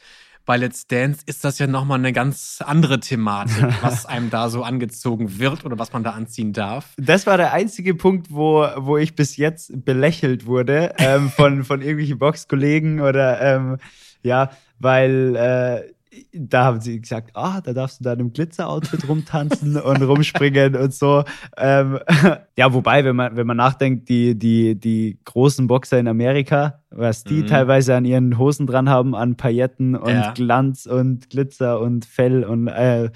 Bei 0.48 0.56
Let's 0.56 0.88
Dance 0.88 1.24
ist 1.26 1.44
das 1.44 1.60
ja 1.60 1.68
nochmal 1.68 2.00
eine 2.00 2.14
ganz 2.14 2.64
andere 2.66 3.02
Thematik, 3.02 3.66
was 3.82 4.06
einem 4.06 4.30
da 4.30 4.48
so 4.48 4.64
angezogen 4.64 5.40
wird 5.40 5.66
oder 5.66 5.78
was 5.78 5.92
man 5.92 6.06
da 6.06 6.12
anziehen 6.12 6.54
darf. 6.54 6.94
Das 6.96 7.28
war 7.28 7.36
der 7.36 7.52
einzige 7.52 7.94
Punkt, 7.94 8.28
wo, 8.32 8.66
wo 8.78 8.98
ich 8.98 9.14
bis 9.14 9.36
jetzt 9.36 9.84
belächelt 9.84 10.46
wurde 10.46 10.94
ähm, 11.00 11.30
von, 11.30 11.66
von 11.66 11.82
irgendwelchen 11.82 12.18
Boxkollegen 12.18 13.02
oder 13.02 13.42
ähm, 13.42 13.78
ja, 14.24 14.52
weil 14.80 15.36
äh, 15.36 15.94
da 16.34 16.64
haben 16.64 16.82
sie 16.82 17.00
gesagt, 17.00 17.32
ah, 17.34 17.62
da 17.62 17.74
darfst 17.74 18.00
du 18.00 18.04
dann 18.04 18.20
im 18.20 18.34
Glitzer-Outfit 18.34 19.08
rumtanzen 19.08 19.78
und 19.78 20.02
rumspringen 20.02 20.76
und 20.76 20.94
so. 20.94 21.24
Ähm, 21.58 22.00
ja, 22.58 22.74
wobei, 22.74 23.04
wenn 23.04 23.16
man, 23.16 23.36
wenn 23.36 23.48
man 23.48 23.58
nachdenkt, 23.58 24.10
die, 24.10 24.38
die, 24.38 24.76
die 24.76 25.20
großen 25.26 25.68
Boxer 25.68 26.00
in 26.00 26.08
Amerika, 26.08 26.82
was 26.90 27.24
die 27.24 27.42
mhm. 27.42 27.48
teilweise 27.48 27.96
an 27.96 28.06
ihren 28.06 28.38
Hosen 28.38 28.68
dran 28.68 28.90
haben, 28.90 29.16
an 29.16 29.36
Pailletten 29.36 29.96
und 29.96 30.10
ja. 30.10 30.32
Glanz 30.34 30.86
und 30.86 31.30
Glitzer 31.30 31.80
und 31.80 32.06
Fell 32.06 32.44
und 32.44 32.68
äh, 32.68 33.10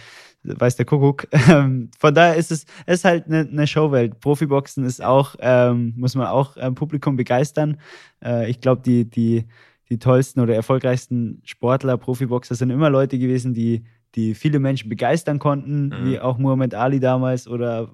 weiß 0.43 0.75
der 0.75 0.85
Kuckuck. 0.85 1.27
Ähm, 1.49 1.89
von 1.97 2.13
daher 2.13 2.35
ist 2.35 2.51
es, 2.51 2.65
es 2.85 2.99
ist 2.99 3.05
halt 3.05 3.25
eine, 3.27 3.39
eine 3.39 3.67
Showwelt. 3.67 4.19
Profiboxen 4.19 4.85
ist 4.85 5.03
auch, 5.03 5.35
ähm, 5.39 5.93
muss 5.97 6.15
man 6.15 6.27
auch 6.27 6.55
äh, 6.57 6.71
Publikum 6.71 7.15
begeistern. 7.15 7.77
Äh, 8.23 8.49
ich 8.49 8.61
glaube, 8.61 8.81
die, 8.83 9.09
die 9.09 9.47
die 9.91 9.99
tollsten 9.99 10.39
oder 10.39 10.55
erfolgreichsten 10.55 11.41
Sportler, 11.43 11.97
Profiboxer 11.97 12.55
sind 12.55 12.69
immer 12.69 12.89
Leute 12.89 13.19
gewesen, 13.19 13.53
die, 13.53 13.83
die 14.15 14.33
viele 14.33 14.59
Menschen 14.59 14.89
begeistern 14.89 15.37
konnten, 15.37 15.87
mhm. 15.87 16.05
wie 16.05 16.19
auch 16.19 16.37
Muhammad 16.37 16.73
Ali 16.73 17.01
damals 17.01 17.45
oder 17.45 17.91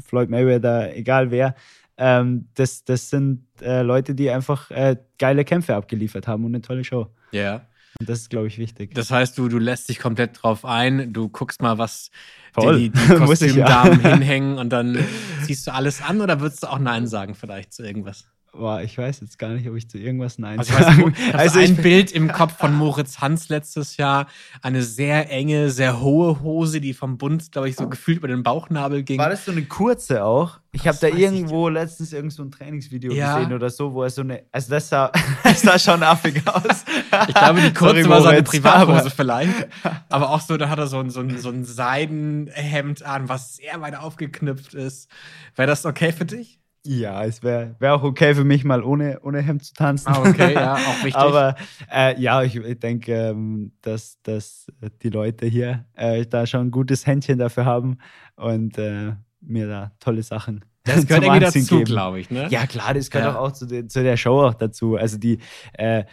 Floyd 0.00 0.30
Mayweather, 0.30 0.96
egal 0.96 1.32
wer. 1.32 1.56
Ähm, 1.96 2.46
das, 2.54 2.84
das 2.84 3.10
sind 3.10 3.46
äh, 3.60 3.82
Leute, 3.82 4.14
die 4.14 4.30
einfach 4.30 4.70
äh, 4.70 4.96
geile 5.18 5.44
Kämpfe 5.44 5.74
abgeliefert 5.74 6.28
haben 6.28 6.44
und 6.44 6.54
eine 6.54 6.62
tolle 6.62 6.84
Show. 6.84 7.08
Ja. 7.32 7.40
Yeah. 7.40 7.66
Und 8.00 8.08
das 8.08 8.20
ist, 8.20 8.30
glaube 8.30 8.46
ich, 8.46 8.58
wichtig. 8.58 8.94
Das 8.94 9.10
heißt, 9.10 9.36
du, 9.38 9.48
du 9.48 9.58
lässt 9.58 9.88
dich 9.88 9.98
komplett 9.98 10.42
drauf 10.42 10.64
ein, 10.64 11.12
du 11.12 11.28
guckst 11.28 11.62
mal, 11.62 11.78
was 11.78 12.10
Voll. 12.52 12.78
die, 12.78 12.90
die 12.90 13.14
Kostümdamen 13.18 14.00
ja. 14.02 14.10
hinhängen 14.14 14.58
und 14.58 14.70
dann 14.70 14.98
ziehst 15.44 15.66
du 15.66 15.72
alles 15.72 16.00
an 16.00 16.20
oder 16.20 16.40
würdest 16.40 16.62
du 16.62 16.68
auch 16.68 16.78
Nein 16.78 17.06
sagen 17.06 17.34
vielleicht 17.34 17.72
zu 17.72 17.84
irgendwas? 17.84 18.26
Boah, 18.56 18.82
ich 18.82 18.96
weiß 18.96 19.20
jetzt 19.20 19.38
gar 19.38 19.48
nicht, 19.48 19.68
ob 19.68 19.74
ich 19.74 19.90
zu 19.90 19.98
irgendwas 19.98 20.38
Nein 20.38 20.60
also 20.60 20.72
sage. 20.72 21.12
Ich 21.16 21.34
weiß, 21.34 21.34
also 21.34 21.58
ein 21.58 21.76
Bild 21.76 22.12
im 22.12 22.30
Kopf 22.30 22.56
von 22.56 22.72
Moritz 22.78 23.20
Hans 23.20 23.48
letztes 23.48 23.96
Jahr. 23.96 24.28
Eine 24.62 24.82
sehr 24.82 25.30
enge, 25.30 25.70
sehr 25.70 26.00
hohe 26.00 26.40
Hose, 26.40 26.80
die 26.80 26.94
vom 26.94 27.18
Bund, 27.18 27.50
glaube 27.50 27.68
ich, 27.68 27.74
so 27.74 27.88
gefühlt 27.88 28.18
über 28.18 28.28
den 28.28 28.44
Bauchnabel 28.44 29.02
ging. 29.02 29.18
War 29.18 29.30
das 29.30 29.44
so 29.44 29.50
eine 29.50 29.64
kurze 29.64 30.24
auch? 30.24 30.60
Ich 30.70 30.86
habe 30.86 30.96
da 31.00 31.08
irgendwo 31.08 31.68
ich. 31.68 31.74
letztens 31.74 32.12
irgend 32.12 32.32
so 32.32 32.44
ein 32.44 32.52
Trainingsvideo 32.52 33.12
ja. 33.12 33.38
gesehen 33.38 33.52
oder 33.52 33.70
so, 33.70 33.92
wo 33.92 34.04
er 34.04 34.10
so 34.10 34.22
eine. 34.22 34.44
Also 34.52 34.70
das 34.70 34.88
sah, 34.88 35.10
das 35.42 35.62
sah 35.62 35.78
schon 35.78 36.02
affig 36.04 36.40
aus. 36.46 36.84
Ich 37.28 37.34
glaube, 37.34 37.60
die 37.60 37.72
kurze 37.74 38.02
Sorry, 38.02 38.08
war 38.08 38.22
seine 38.22 38.42
Privathose 38.44 39.10
vielleicht. 39.10 39.68
Aber 40.10 40.30
auch 40.30 40.40
so, 40.40 40.56
da 40.56 40.68
hat 40.68 40.78
er 40.78 40.86
so 40.86 41.00
ein, 41.00 41.10
so 41.10 41.20
ein, 41.20 41.38
so 41.38 41.48
ein 41.48 41.64
Seidenhemd 41.64 43.02
an, 43.02 43.28
was 43.28 43.56
sehr 43.56 43.80
weit 43.80 43.96
aufgeknüpft 43.96 44.74
ist. 44.74 45.10
Wäre 45.56 45.66
das 45.66 45.84
okay 45.84 46.12
für 46.12 46.24
dich? 46.24 46.60
Ja, 46.86 47.24
es 47.24 47.42
wäre 47.42 47.76
wär 47.78 47.94
auch 47.94 48.02
okay 48.02 48.34
für 48.34 48.44
mich, 48.44 48.62
mal 48.62 48.82
ohne, 48.82 49.18
ohne 49.22 49.40
Hemd 49.40 49.64
zu 49.64 49.72
tanzen. 49.72 50.08
Ah, 50.08 50.20
okay, 50.20 50.52
ja, 50.52 50.74
auch 50.74 50.78
wichtig. 51.04 51.16
Aber 51.16 51.56
äh, 51.90 52.20
ja, 52.20 52.42
ich, 52.42 52.56
ich 52.56 52.78
denke, 52.78 53.12
ähm, 53.12 53.72
dass, 53.80 54.20
dass 54.22 54.66
die 55.02 55.08
Leute 55.08 55.46
hier 55.46 55.86
äh, 55.94 56.26
da 56.26 56.46
schon 56.46 56.66
ein 56.66 56.70
gutes 56.70 57.06
Händchen 57.06 57.38
dafür 57.38 57.64
haben 57.64 57.98
und 58.36 58.76
äh, 58.76 59.12
mir 59.40 59.66
da 59.66 59.92
tolle 59.98 60.22
Sachen. 60.22 60.64
Das 60.86 61.06
gehört 61.06 61.24
irgendwie 61.24 61.40
dazu, 61.40 61.82
glaube 61.82 62.20
ich, 62.20 62.28
ne? 62.28 62.46
Ja, 62.50 62.66
klar, 62.66 62.92
das 62.92 63.10
gehört 63.10 63.36
ja. 63.36 63.40
auch 63.40 63.52
zu, 63.52 63.64
de, 63.64 63.86
zu 63.86 64.02
der 64.02 64.18
Show 64.18 64.42
auch 64.42 64.52
dazu. 64.52 64.96
Also 64.96 65.16
die, 65.16 65.38
äh, 65.72 66.04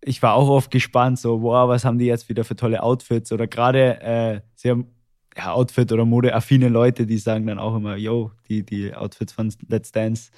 ich 0.00 0.22
war 0.22 0.32
auch 0.32 0.48
oft 0.48 0.70
gespannt, 0.70 1.18
so, 1.18 1.42
wow, 1.42 1.68
was 1.68 1.84
haben 1.84 1.98
die 1.98 2.06
jetzt 2.06 2.30
wieder 2.30 2.42
für 2.42 2.56
tolle 2.56 2.82
Outfits? 2.82 3.32
Oder 3.32 3.46
gerade, 3.46 4.00
äh, 4.00 4.40
sie 4.54 4.70
haben 4.70 4.86
ja, 5.38 5.52
Outfit- 5.52 5.92
oder 5.92 6.04
modeaffine 6.04 6.68
Leute, 6.68 7.06
die 7.06 7.16
sagen 7.16 7.46
dann 7.46 7.58
auch 7.58 7.76
immer, 7.76 7.96
yo, 7.96 8.32
die, 8.48 8.64
die 8.64 8.94
Outfits 8.94 9.32
von 9.32 9.52
Let's 9.68 9.92
Dance, 9.92 10.30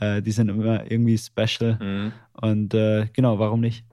äh, 0.00 0.20
die 0.20 0.32
sind 0.32 0.48
immer 0.48 0.90
irgendwie 0.90 1.16
special. 1.16 1.78
Mhm. 1.80 2.12
Und 2.32 2.74
äh, 2.74 3.06
genau, 3.12 3.38
warum 3.38 3.60
nicht? 3.60 3.84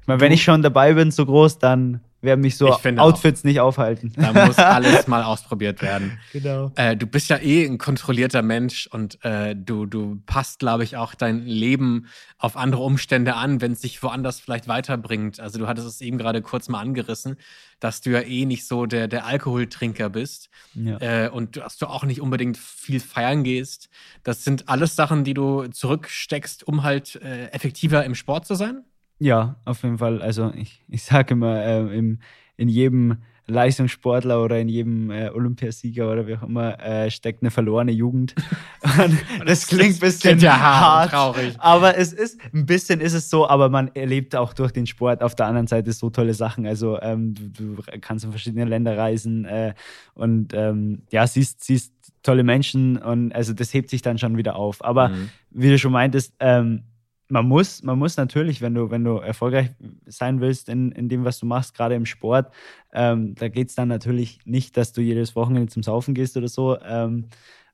Ich 0.00 0.08
meine, 0.08 0.20
wenn 0.20 0.32
ich 0.32 0.42
schon 0.42 0.62
dabei 0.62 0.94
bin, 0.94 1.10
so 1.10 1.24
groß, 1.26 1.58
dann 1.58 2.00
werden 2.24 2.40
mich 2.40 2.56
so 2.56 2.68
Outfits 2.70 3.40
auch. 3.40 3.44
nicht 3.44 3.60
aufhalten. 3.60 4.12
Da 4.16 4.46
muss 4.46 4.58
alles 4.58 5.06
mal 5.06 5.22
ausprobiert 5.22 5.82
werden. 5.82 6.18
Genau. 6.32 6.72
Äh, 6.76 6.96
du 6.96 7.06
bist 7.06 7.28
ja 7.30 7.38
eh 7.38 7.64
ein 7.64 7.78
kontrollierter 7.78 8.42
Mensch 8.42 8.86
und 8.86 9.22
äh, 9.24 9.54
du, 9.54 9.86
du 9.86 10.20
passt, 10.26 10.58
glaube 10.58 10.84
ich, 10.84 10.96
auch 10.96 11.14
dein 11.14 11.44
Leben 11.46 12.06
auf 12.38 12.56
andere 12.56 12.82
Umstände 12.82 13.34
an, 13.34 13.60
wenn 13.60 13.72
es 13.72 13.82
sich 13.82 14.02
woanders 14.02 14.40
vielleicht 14.40 14.68
weiterbringt. 14.68 15.40
Also 15.40 15.58
du 15.58 15.66
hattest 15.66 15.86
es 15.86 16.00
eben 16.00 16.18
gerade 16.18 16.42
kurz 16.42 16.68
mal 16.68 16.80
angerissen, 16.80 17.36
dass 17.80 18.00
du 18.00 18.10
ja 18.10 18.20
eh 18.20 18.46
nicht 18.46 18.66
so 18.66 18.86
der, 18.86 19.08
der 19.08 19.26
Alkoholtrinker 19.26 20.10
bist 20.10 20.48
ja. 20.74 21.26
äh, 21.26 21.28
und 21.28 21.56
dass 21.56 21.76
du 21.76 21.86
auch 21.86 22.04
nicht 22.04 22.20
unbedingt 22.20 22.56
viel 22.56 23.00
feiern 23.00 23.44
gehst. 23.44 23.88
Das 24.22 24.44
sind 24.44 24.68
alles 24.68 24.96
Sachen, 24.96 25.24
die 25.24 25.34
du 25.34 25.66
zurücksteckst, 25.66 26.66
um 26.66 26.82
halt 26.82 27.16
äh, 27.16 27.48
effektiver 27.48 28.04
im 28.04 28.14
Sport 28.14 28.46
zu 28.46 28.54
sein? 28.54 28.84
Ja, 29.18 29.56
auf 29.64 29.82
jeden 29.82 29.98
Fall. 29.98 30.20
Also 30.22 30.52
ich, 30.54 30.82
ich 30.88 31.02
sage 31.02 31.34
immer, 31.34 31.62
äh, 31.62 31.96
im, 31.96 32.18
in 32.56 32.68
jedem 32.68 33.18
Leistungssportler 33.46 34.42
oder 34.42 34.58
in 34.58 34.68
jedem 34.68 35.10
äh, 35.10 35.28
Olympiasieger 35.28 36.10
oder 36.10 36.26
wie 36.26 36.36
auch 36.36 36.42
immer 36.42 36.80
äh, 36.80 37.10
steckt 37.10 37.42
eine 37.42 37.50
verlorene 37.50 37.92
Jugend. 37.92 38.34
das 39.46 39.66
klingt 39.66 39.96
ein 39.96 40.00
bisschen 40.00 40.38
ja 40.38 40.58
hart, 40.58 41.10
traurig. 41.10 41.54
Aber 41.58 41.98
es 41.98 42.14
ist, 42.14 42.40
ein 42.54 42.64
bisschen 42.64 43.00
ist 43.00 43.12
es 43.12 43.28
so, 43.28 43.46
aber 43.46 43.68
man 43.68 43.88
erlebt 43.94 44.34
auch 44.34 44.54
durch 44.54 44.72
den 44.72 44.86
Sport 44.86 45.22
auf 45.22 45.34
der 45.34 45.46
anderen 45.46 45.66
Seite 45.66 45.92
so 45.92 46.08
tolle 46.08 46.32
Sachen. 46.32 46.66
Also 46.66 46.98
ähm, 47.02 47.34
du, 47.34 47.76
du, 47.76 47.82
kannst 48.00 48.24
in 48.24 48.30
verschiedene 48.30 48.64
Länder 48.64 48.96
reisen 48.96 49.44
äh, 49.44 49.74
und 50.14 50.54
ähm, 50.54 51.02
ja, 51.10 51.26
siehst, 51.26 51.62
siehst 51.64 51.92
tolle 52.22 52.44
Menschen 52.44 52.96
und 52.96 53.34
also 53.34 53.52
das 53.52 53.74
hebt 53.74 53.90
sich 53.90 54.00
dann 54.00 54.16
schon 54.16 54.38
wieder 54.38 54.56
auf. 54.56 54.82
Aber 54.82 55.10
mhm. 55.10 55.28
wie 55.50 55.68
du 55.68 55.78
schon 55.78 55.92
meintest, 55.92 56.32
ähm, 56.40 56.84
man 57.28 57.46
muss, 57.46 57.82
man 57.82 57.98
muss 57.98 58.16
natürlich, 58.16 58.60
wenn 58.60 58.74
du, 58.74 58.90
wenn 58.90 59.04
du 59.04 59.16
erfolgreich 59.16 59.70
sein 60.06 60.40
willst 60.40 60.68
in, 60.68 60.92
in 60.92 61.08
dem, 61.08 61.24
was 61.24 61.38
du 61.38 61.46
machst, 61.46 61.74
gerade 61.74 61.94
im 61.94 62.06
Sport, 62.06 62.52
ähm, 62.92 63.34
da 63.34 63.48
geht 63.48 63.70
es 63.70 63.74
dann 63.74 63.88
natürlich 63.88 64.40
nicht, 64.44 64.76
dass 64.76 64.92
du 64.92 65.00
jedes 65.00 65.34
Wochenende 65.34 65.72
zum 65.72 65.82
Saufen 65.82 66.14
gehst 66.14 66.36
oder 66.36 66.48
so, 66.48 66.78
ähm, 66.80 67.26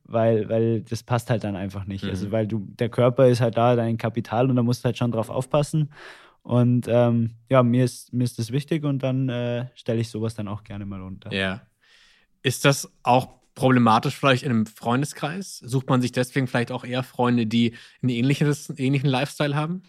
weil, 0.05 0.49
weil 0.49 0.83
das 0.83 1.03
passt 1.03 1.31
halt 1.31 1.45
dann 1.45 1.57
einfach 1.57 1.87
nicht. 1.87 2.05
Also, 2.05 2.15
mhm. 2.15 2.21
Also 2.21 2.33
weil 2.33 2.47
du, 2.47 2.67
der 2.79 2.89
Körper 2.89 3.29
ist 3.29 3.41
halt 3.41 3.57
da, 3.57 3.77
dein 3.77 3.97
Kapital 3.97 4.49
und 4.49 4.57
da 4.57 4.63
musst 4.63 4.85
du 4.85 4.87
halt 4.87 4.99
schon 4.99 5.13
drauf 5.13 5.31
aufpassen. 5.31 5.91
Und 6.43 6.87
ähm, 6.89 7.33
ja, 7.51 7.63
mir 7.63 7.85
ist, 7.85 8.13
mir 8.13 8.25
ist 8.25 8.39
das 8.39 8.51
wichtig 8.51 8.85
und 8.85 9.03
dann 9.03 9.29
äh, 9.29 9.67
stelle 9.75 10.01
ich 10.01 10.09
sowas 10.09 10.35
dann 10.35 10.49
auch 10.49 10.65
gerne 10.65 10.87
mal 10.87 11.03
unter. 11.03 11.33
Ja. 11.33 11.61
Ist 12.43 12.65
das 12.65 12.91
auch 13.03 13.40
problematisch 13.55 14.17
vielleicht 14.17 14.43
in 14.43 14.51
einem 14.51 14.67
Freundeskreis? 14.67 15.59
Sucht 15.59 15.89
man 15.89 16.01
sich 16.01 16.13
deswegen 16.13 16.47
vielleicht 16.47 16.73
auch 16.73 16.85
eher 16.85 17.03
Freunde, 17.03 17.47
die 17.47 17.75
einen 18.03 18.11
ähnlichen, 18.11 18.55
ähnlichen 18.77 19.09
Lifestyle 19.09 19.55
haben? 19.55 19.83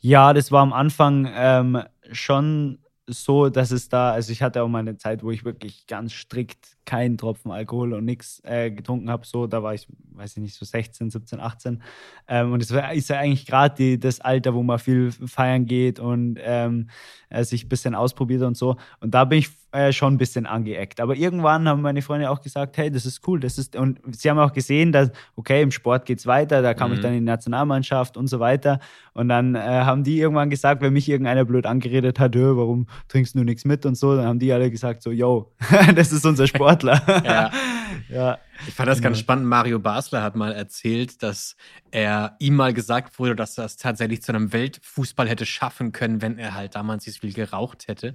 Ja, 0.00 0.32
das 0.32 0.52
war 0.52 0.62
am 0.62 0.72
Anfang 0.72 1.28
ähm, 1.32 1.82
schon 2.12 2.78
so, 3.08 3.48
dass 3.48 3.70
es 3.70 3.88
da, 3.88 4.12
also 4.12 4.30
ich 4.32 4.42
hatte 4.42 4.62
auch 4.62 4.68
mal 4.68 4.80
eine 4.80 4.96
Zeit, 4.96 5.22
wo 5.22 5.30
ich 5.30 5.44
wirklich 5.44 5.86
ganz 5.86 6.12
strikt 6.12 6.76
keinen 6.84 7.16
Tropfen 7.16 7.50
Alkohol 7.50 7.94
und 7.94 8.04
nichts 8.04 8.40
äh, 8.44 8.70
getrunken 8.70 9.10
habe. 9.10 9.26
So, 9.26 9.46
da 9.46 9.62
war 9.62 9.74
ich, 9.74 9.86
weiß 10.12 10.36
ich 10.36 10.42
nicht, 10.42 10.54
so 10.54 10.64
16, 10.64 11.10
17, 11.10 11.40
18. 11.40 11.82
Ähm, 12.28 12.52
und 12.52 12.62
es 12.62 12.70
ist 12.70 13.08
ja 13.08 13.18
eigentlich 13.18 13.46
gerade 13.46 13.98
das 13.98 14.20
Alter, 14.20 14.54
wo 14.54 14.62
man 14.62 14.78
viel 14.78 15.10
feiern 15.10 15.66
geht 15.66 15.98
und 15.98 16.38
ähm, 16.40 16.90
äh, 17.30 17.44
sich 17.44 17.64
ein 17.64 17.68
bisschen 17.68 17.94
ausprobiert 17.94 18.42
und 18.42 18.56
so. 18.56 18.76
Und 19.00 19.14
da 19.14 19.24
bin 19.24 19.38
ich 19.38 19.48
äh, 19.72 19.92
schon 19.92 20.14
ein 20.14 20.18
bisschen 20.18 20.46
angeeckt. 20.46 21.00
Aber 21.00 21.14
irgendwann 21.14 21.68
haben 21.68 21.82
meine 21.82 22.02
Freunde 22.02 22.30
auch 22.30 22.40
gesagt, 22.40 22.76
hey, 22.78 22.90
das 22.90 23.04
ist 23.04 23.26
cool, 23.28 23.40
das 23.40 23.58
ist, 23.58 23.76
und 23.76 24.00
sie 24.16 24.30
haben 24.30 24.38
auch 24.38 24.52
gesehen, 24.52 24.92
dass, 24.92 25.10
okay, 25.36 25.62
im 25.62 25.70
Sport 25.70 26.06
geht 26.06 26.18
es 26.18 26.26
weiter, 26.26 26.62
da 26.62 26.74
kam 26.74 26.90
mhm. 26.90 26.96
ich 26.96 27.00
dann 27.02 27.12
in 27.12 27.20
die 27.20 27.24
Nationalmannschaft 27.24 28.16
und 28.16 28.28
so 28.28 28.40
weiter. 28.40 28.80
Und 29.12 29.28
dann 29.28 29.54
äh, 29.54 29.58
haben 29.58 30.04
die 30.04 30.18
irgendwann 30.18 30.50
gesagt, 30.50 30.80
wenn 30.80 30.92
mich 30.92 31.08
irgendeiner 31.08 31.44
blöd 31.44 31.66
angeredet 31.66 32.18
hat, 32.18 32.34
warum 32.34 32.86
trinkst 33.08 33.34
du 33.34 33.44
nichts 33.44 33.64
mit 33.64 33.84
und 33.84 33.96
so, 33.96 34.16
dann 34.16 34.26
haben 34.26 34.38
die 34.38 34.52
alle 34.52 34.70
gesagt, 34.70 35.02
so, 35.02 35.10
yo, 35.10 35.52
das 35.94 36.12
ist 36.12 36.24
unser 36.24 36.46
Sportler. 36.46 37.02
ja. 37.24 37.50
ja. 38.08 38.38
Ich 38.66 38.74
fand 38.74 38.88
das 38.88 39.00
ganz 39.00 39.18
spannend. 39.18 39.46
Mario 39.46 39.78
Basler 39.78 40.22
hat 40.22 40.36
mal 40.36 40.52
erzählt, 40.52 41.22
dass 41.22 41.56
er 41.90 42.36
ihm 42.38 42.56
mal 42.56 42.72
gesagt 42.72 43.18
wurde, 43.18 43.36
dass 43.36 43.56
er 43.58 43.64
es 43.64 43.76
tatsächlich 43.76 44.22
zu 44.22 44.32
einem 44.32 44.52
Weltfußball 44.52 45.28
hätte 45.28 45.46
schaffen 45.46 45.92
können, 45.92 46.22
wenn 46.22 46.38
er 46.38 46.54
halt 46.54 46.74
damals 46.74 47.04
so 47.04 47.12
viel 47.12 47.32
geraucht 47.32 47.88
hätte. 47.88 48.14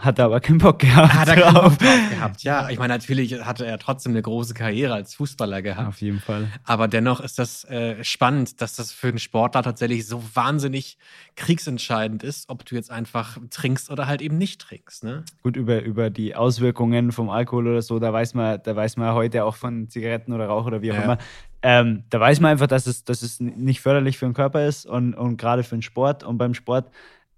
Hat 0.00 0.18
er 0.18 0.26
aber 0.26 0.40
keinen 0.40 0.58
Bock 0.58 0.78
gehabt. 0.78 1.12
Hat 1.12 1.28
er 1.28 1.36
keinen 1.36 1.54
Bock 1.54 1.78
drauf 1.78 2.08
gehabt, 2.08 2.42
ja. 2.42 2.70
Ich 2.70 2.78
meine, 2.78 2.94
natürlich 2.94 3.44
hatte 3.44 3.66
er 3.66 3.78
trotzdem 3.78 4.12
eine 4.12 4.22
große 4.22 4.54
Karriere 4.54 4.94
als 4.94 5.14
Fußballer 5.14 5.60
gehabt. 5.60 5.88
Auf 5.88 6.00
jeden 6.00 6.20
Fall. 6.20 6.48
Aber 6.64 6.88
dennoch 6.88 7.20
ist 7.20 7.38
das 7.38 7.64
äh, 7.64 8.02
spannend, 8.02 8.62
dass 8.62 8.76
das 8.76 8.92
für 8.92 9.08
einen 9.08 9.18
Sportler 9.18 9.62
tatsächlich 9.62 10.06
so 10.06 10.22
wahnsinnig 10.34 10.96
kriegsentscheidend 11.36 12.22
ist, 12.22 12.48
ob 12.48 12.64
du 12.64 12.76
jetzt 12.76 12.90
einfach 12.90 13.36
trinkst 13.50 13.90
oder 13.90 14.06
halt 14.06 14.22
eben 14.22 14.38
nicht 14.38 14.60
trinkst. 14.62 15.04
Ne? 15.04 15.24
Gut, 15.42 15.56
über, 15.56 15.82
über 15.82 16.08
die 16.08 16.34
Auswirkungen 16.34 17.12
vom 17.12 17.28
Alkohol 17.28 17.68
oder 17.68 17.82
so, 17.82 17.98
da 17.98 18.10
weiß 18.10 18.32
man, 18.34 18.60
da 18.62 18.74
weiß 18.74 18.96
man 18.96 19.12
heute 19.12 19.44
auch 19.44 19.56
von 19.56 19.79
Zigaretten 19.88 20.32
oder 20.32 20.46
Rauch 20.46 20.66
oder 20.66 20.82
wie 20.82 20.92
auch 20.92 20.96
ja. 20.96 21.02
immer. 21.02 21.18
Ähm, 21.62 22.04
da 22.10 22.20
weiß 22.20 22.40
man 22.40 22.52
einfach, 22.52 22.66
dass 22.66 22.86
es, 22.86 23.04
dass 23.04 23.22
es 23.22 23.40
nicht 23.40 23.80
förderlich 23.80 24.18
für 24.18 24.26
den 24.26 24.34
Körper 24.34 24.66
ist 24.66 24.86
und, 24.86 25.14
und 25.14 25.36
gerade 25.36 25.62
für 25.62 25.76
den 25.76 25.82
Sport. 25.82 26.24
Und 26.24 26.38
beim 26.38 26.54
Sport 26.54 26.90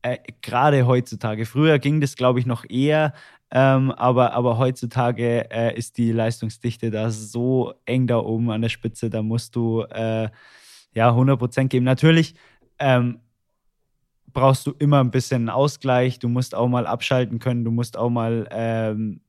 äh, 0.02 0.18
gerade 0.40 0.86
heutzutage. 0.86 1.46
Früher 1.46 1.78
ging 1.78 2.00
das, 2.00 2.16
glaube 2.16 2.38
ich, 2.38 2.46
noch 2.46 2.64
eher, 2.68 3.14
ähm, 3.50 3.90
aber, 3.92 4.32
aber 4.32 4.58
heutzutage 4.58 5.50
äh, 5.50 5.76
ist 5.76 5.98
die 5.98 6.10
Leistungsdichte 6.10 6.90
da 6.90 7.10
so 7.10 7.74
eng 7.84 8.06
da 8.06 8.18
oben 8.18 8.50
an 8.50 8.62
der 8.62 8.68
Spitze, 8.68 9.10
da 9.10 9.22
musst 9.22 9.54
du 9.56 9.82
äh, 9.82 10.28
ja 10.94 11.08
100 11.08 11.38
Prozent 11.38 11.70
geben. 11.70 11.84
Natürlich, 11.84 12.34
ähm, 12.78 13.20
brauchst 14.32 14.66
du 14.66 14.72
immer 14.78 15.00
ein 15.00 15.10
bisschen 15.10 15.48
Ausgleich. 15.48 16.18
Du 16.18 16.28
musst 16.28 16.54
auch 16.54 16.68
mal 16.68 16.86
abschalten 16.86 17.38
können. 17.38 17.64
Du 17.64 17.70
musst 17.70 17.96
auch 17.96 18.10
mal 18.10 18.48
ähm, 18.50 19.20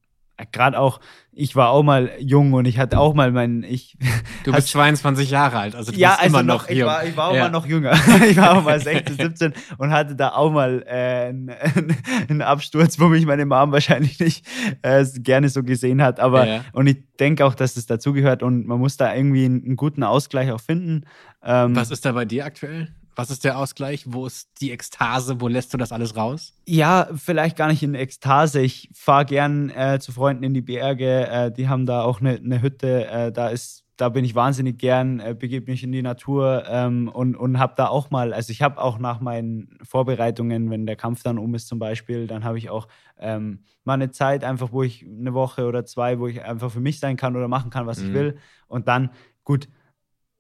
gerade 0.52 0.78
auch, 0.80 1.00
ich 1.32 1.56
war 1.56 1.70
auch 1.70 1.82
mal 1.84 2.12
jung 2.20 2.54
und 2.54 2.66
ich 2.66 2.78
hatte 2.78 3.00
auch 3.00 3.14
mal 3.16 3.32
meinen, 3.32 3.64
ich. 3.64 3.98
Du 4.44 4.52
bist 4.54 4.68
22 4.70 5.30
Jahre 5.32 5.58
alt, 5.58 5.76
also 5.76 5.92
du 5.92 5.98
ja, 5.98 6.10
bist 6.10 6.22
also 6.22 6.30
immer 6.38 6.44
noch, 6.44 6.68
ich 6.68 6.78
jung. 6.78 6.88
war, 6.88 7.04
ich 7.06 7.16
war 7.18 7.30
auch 7.30 7.36
Ja. 7.36 7.44
mal 7.46 7.50
noch 7.52 7.66
jünger. 7.66 7.94
ich 8.30 8.38
war 8.38 8.58
auch 8.58 8.64
mal 8.64 8.80
16, 8.80 9.18
17 9.18 9.54
und 9.78 9.92
hatte 9.92 10.16
da 10.16 10.30
auch 10.34 10.52
mal 10.52 10.84
äh, 10.88 11.30
einen, 11.30 11.52
einen 12.30 12.42
Absturz, 12.42 13.00
wo 13.00 13.08
mich 13.08 13.26
meine 13.26 13.46
Mom 13.46 13.72
wahrscheinlich 13.72 14.20
nicht 14.20 14.46
äh, 14.84 15.04
gerne 15.20 15.50
so 15.50 15.64
gesehen 15.64 16.02
hat. 16.04 16.20
Aber 16.20 16.48
Ja. 16.48 16.66
und 16.74 16.88
ich 16.88 16.98
denke 17.20 17.46
auch, 17.46 17.56
dass 17.56 17.78
es 17.78 17.86
dazugehört 17.88 18.44
und 18.44 18.68
man 18.68 18.80
muss 18.80 18.98
da 18.98 19.14
irgendwie 19.16 19.46
einen, 19.46 19.64
einen 19.66 19.76
guten 19.76 20.04
Ausgleich 20.04 20.52
auch 20.52 20.62
finden. 20.62 21.06
Ähm, 21.44 21.76
Was 21.76 21.90
ist 21.92 22.06
da 22.06 22.12
bei 22.12 22.26
dir 22.26 22.46
aktuell? 22.46 22.90
Was 23.16 23.30
ist 23.30 23.44
der 23.44 23.58
Ausgleich? 23.58 24.06
Wo 24.08 24.26
ist 24.26 24.50
die 24.62 24.72
Ekstase? 24.72 25.40
Wo 25.40 25.48
lässt 25.48 25.74
du 25.74 25.78
das 25.78 25.92
alles 25.92 26.16
raus? 26.16 26.54
Ja, 26.68 27.08
vielleicht 27.16 27.58
gar 27.58 27.68
nicht 27.68 27.84
in 27.84 27.96
Ekstase. 27.96 28.62
Ich 28.62 28.90
fahre 28.94 29.26
gern 29.26 29.70
äh, 29.70 30.00
zu 30.00 30.12
Freunden 30.12 30.44
in 30.44 30.54
die 30.54 30.62
Berge. 30.62 31.28
Äh, 31.28 31.52
die 31.52 31.68
haben 31.68 31.86
da 31.86 32.04
auch 32.04 32.22
eine 32.22 32.40
ne 32.42 32.62
Hütte. 32.62 33.06
Äh, 33.08 33.32
da 33.32 33.50
ist, 33.50 33.84
da 33.98 34.10
bin 34.10 34.26
ich 34.26 34.34
wahnsinnig 34.34 34.80
gern, 34.80 35.20
äh, 35.20 35.36
begebe 35.38 35.70
mich 35.70 35.84
in 35.84 35.92
die 35.92 36.02
Natur 36.02 36.64
ähm, 36.68 37.08
und, 37.08 37.36
und 37.36 37.60
habe 37.60 37.74
da 37.78 37.88
auch 37.88 38.10
mal, 38.10 38.34
also 38.34 38.52
ich 38.52 38.62
habe 38.64 38.82
auch 38.82 38.98
nach 38.98 39.20
meinen 39.22 39.78
Vorbereitungen, 39.84 40.72
wenn 40.72 40.88
der 40.88 40.96
Kampf 40.96 41.22
dann 41.22 41.38
um 41.38 41.54
ist 41.54 41.68
zum 41.68 41.78
Beispiel, 41.78 42.26
dann 42.26 42.44
habe 42.44 42.58
ich 42.58 42.72
auch 42.72 42.88
ähm, 43.20 43.64
mal 43.84 43.94
eine 43.94 44.10
Zeit 44.10 44.44
einfach, 44.44 44.72
wo 44.72 44.82
ich 44.82 45.06
eine 45.06 45.34
Woche 45.36 45.68
oder 45.68 45.86
zwei, 45.86 46.18
wo 46.20 46.28
ich 46.28 46.44
einfach 46.44 46.72
für 46.72 46.80
mich 46.80 47.00
sein 47.00 47.18
kann 47.18 47.36
oder 47.36 47.48
machen 47.48 47.70
kann, 47.70 47.86
was 47.86 48.00
ich 48.00 48.10
Mhm. 48.10 48.14
will. 48.14 48.38
Und 48.68 48.88
dann, 48.88 49.12
gut, 49.44 49.70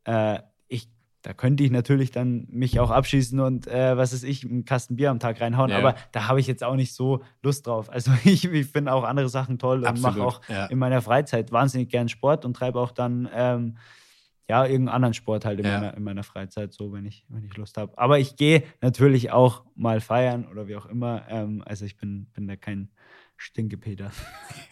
äh, 0.05 0.39
ich, 0.39 0.43
da 1.23 1.33
könnte 1.33 1.63
ich 1.63 1.71
natürlich 1.71 2.11
dann 2.11 2.45
mich 2.49 2.79
auch 2.79 2.91
abschießen 2.91 3.39
und 3.39 3.65
äh, 3.67 3.97
was 3.97 4.13
weiß 4.13 4.23
ich, 4.23 4.43
einen 4.43 4.65
Kasten 4.65 4.97
Bier 4.97 5.09
am 5.09 5.19
Tag 5.19 5.39
reinhauen, 5.41 5.71
Ja. 5.71 5.77
aber 5.79 5.95
da 6.11 6.27
habe 6.27 6.39
ich 6.39 6.47
jetzt 6.47 6.63
auch 6.63 6.75
nicht 6.75 6.93
so 6.93 7.23
Lust 7.41 7.65
drauf. 7.65 7.89
Also 7.89 8.11
ich, 8.25 8.45
ich 8.45 8.67
finde 8.67 8.93
auch 8.93 9.03
andere 9.05 9.29
Sachen 9.29 9.57
toll 9.57 9.85
und 9.85 10.01
mache 10.01 10.21
auch 10.21 10.41
ja. 10.49 10.65
in 10.67 10.77
meiner 10.77 11.01
Freizeit 11.01 11.51
wahnsinnig 11.51 11.89
gern 11.89 12.09
Sport 12.09 12.45
und 12.45 12.53
treibe 12.55 12.79
auch 12.79 12.91
dann 12.91 13.29
ähm, 13.33 13.77
ja 14.49 14.65
irgendeinen 14.65 14.95
anderen 14.95 15.13
Sport 15.13 15.45
halt 15.45 15.59
in, 15.59 15.65
Ja. 15.65 15.79
meiner, 15.79 15.93
in 15.95 16.03
meiner 16.03 16.23
Freizeit 16.23 16.73
so, 16.73 16.91
wenn 16.91 17.05
ich, 17.05 17.25
wenn 17.29 17.45
ich 17.45 17.55
Lust 17.55 17.77
habe. 17.77 17.97
Aber 17.97 18.19
ich 18.19 18.35
gehe 18.35 18.63
natürlich 18.81 19.31
auch 19.31 19.63
mal 19.75 20.01
feiern 20.01 20.45
oder 20.51 20.67
wie 20.67 20.75
auch 20.75 20.85
immer. 20.87 21.23
Ähm, 21.29 21.63
also 21.65 21.85
ich 21.85 21.95
bin, 21.95 22.25
bin 22.33 22.47
da 22.47 22.57
kein 22.57 22.89
Stinkepeter. 23.37 24.11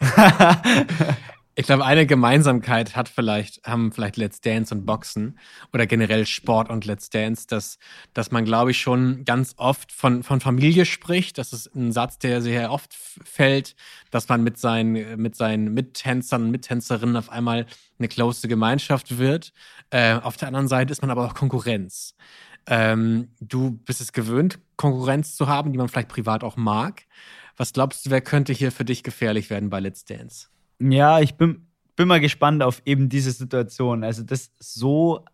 Ich 1.54 1.66
glaube, 1.66 1.84
eine 1.84 2.06
Gemeinsamkeit 2.06 2.96
hat 2.96 3.10
vielleicht, 3.10 3.62
haben 3.66 3.92
vielleicht 3.92 4.16
Let's 4.16 4.40
Dance 4.40 4.74
und 4.74 4.86
Boxen 4.86 5.38
oder 5.74 5.86
generell 5.86 6.24
Sport 6.24 6.70
und 6.70 6.86
Let's 6.86 7.10
Dance, 7.10 7.46
dass, 7.46 7.78
dass 8.14 8.30
man, 8.30 8.46
glaube 8.46 8.70
ich, 8.70 8.80
schon 8.80 9.26
ganz 9.26 9.52
oft 9.58 9.92
von, 9.92 10.22
von 10.22 10.40
Familie 10.40 10.86
spricht. 10.86 11.36
Das 11.36 11.52
ist 11.52 11.74
ein 11.74 11.92
Satz, 11.92 12.18
der 12.18 12.40
sehr 12.40 12.72
oft 12.72 12.94
fällt, 12.94 13.76
dass 14.10 14.30
man 14.30 14.42
mit 14.42 14.56
seinen, 14.56 15.20
mit 15.20 15.36
seinen 15.36 15.74
Mittänzern 15.74 16.44
und 16.44 16.52
Mittänzerinnen 16.52 17.16
auf 17.16 17.28
einmal 17.28 17.66
eine 17.98 18.08
close 18.08 18.48
Gemeinschaft 18.48 19.18
wird. 19.18 19.52
Äh, 19.90 20.14
auf 20.14 20.38
der 20.38 20.48
anderen 20.48 20.68
Seite 20.68 20.90
ist 20.90 21.02
man 21.02 21.10
aber 21.10 21.26
auch 21.26 21.34
Konkurrenz. 21.34 22.14
Ähm, 22.66 23.28
du 23.40 23.72
bist 23.72 24.00
es 24.00 24.14
gewöhnt, 24.14 24.58
Konkurrenz 24.76 25.36
zu 25.36 25.48
haben, 25.48 25.70
die 25.72 25.78
man 25.78 25.88
vielleicht 25.88 26.08
privat 26.08 26.44
auch 26.44 26.56
mag. 26.56 27.02
Was 27.58 27.74
glaubst 27.74 28.06
du, 28.06 28.10
wer 28.10 28.22
könnte 28.22 28.54
hier 28.54 28.72
für 28.72 28.86
dich 28.86 29.02
gefährlich 29.02 29.50
werden 29.50 29.68
bei 29.68 29.80
Let's 29.80 30.06
Dance? 30.06 30.48
Ja, 30.90 31.20
ich 31.20 31.36
bin, 31.36 31.66
bin 31.96 32.08
mal 32.08 32.20
gespannt 32.20 32.62
auf 32.62 32.82
eben 32.84 33.08
diese 33.08 33.30
Situation. 33.30 34.04
Also 34.04 34.22
das 34.22 34.50
so, 34.58 35.24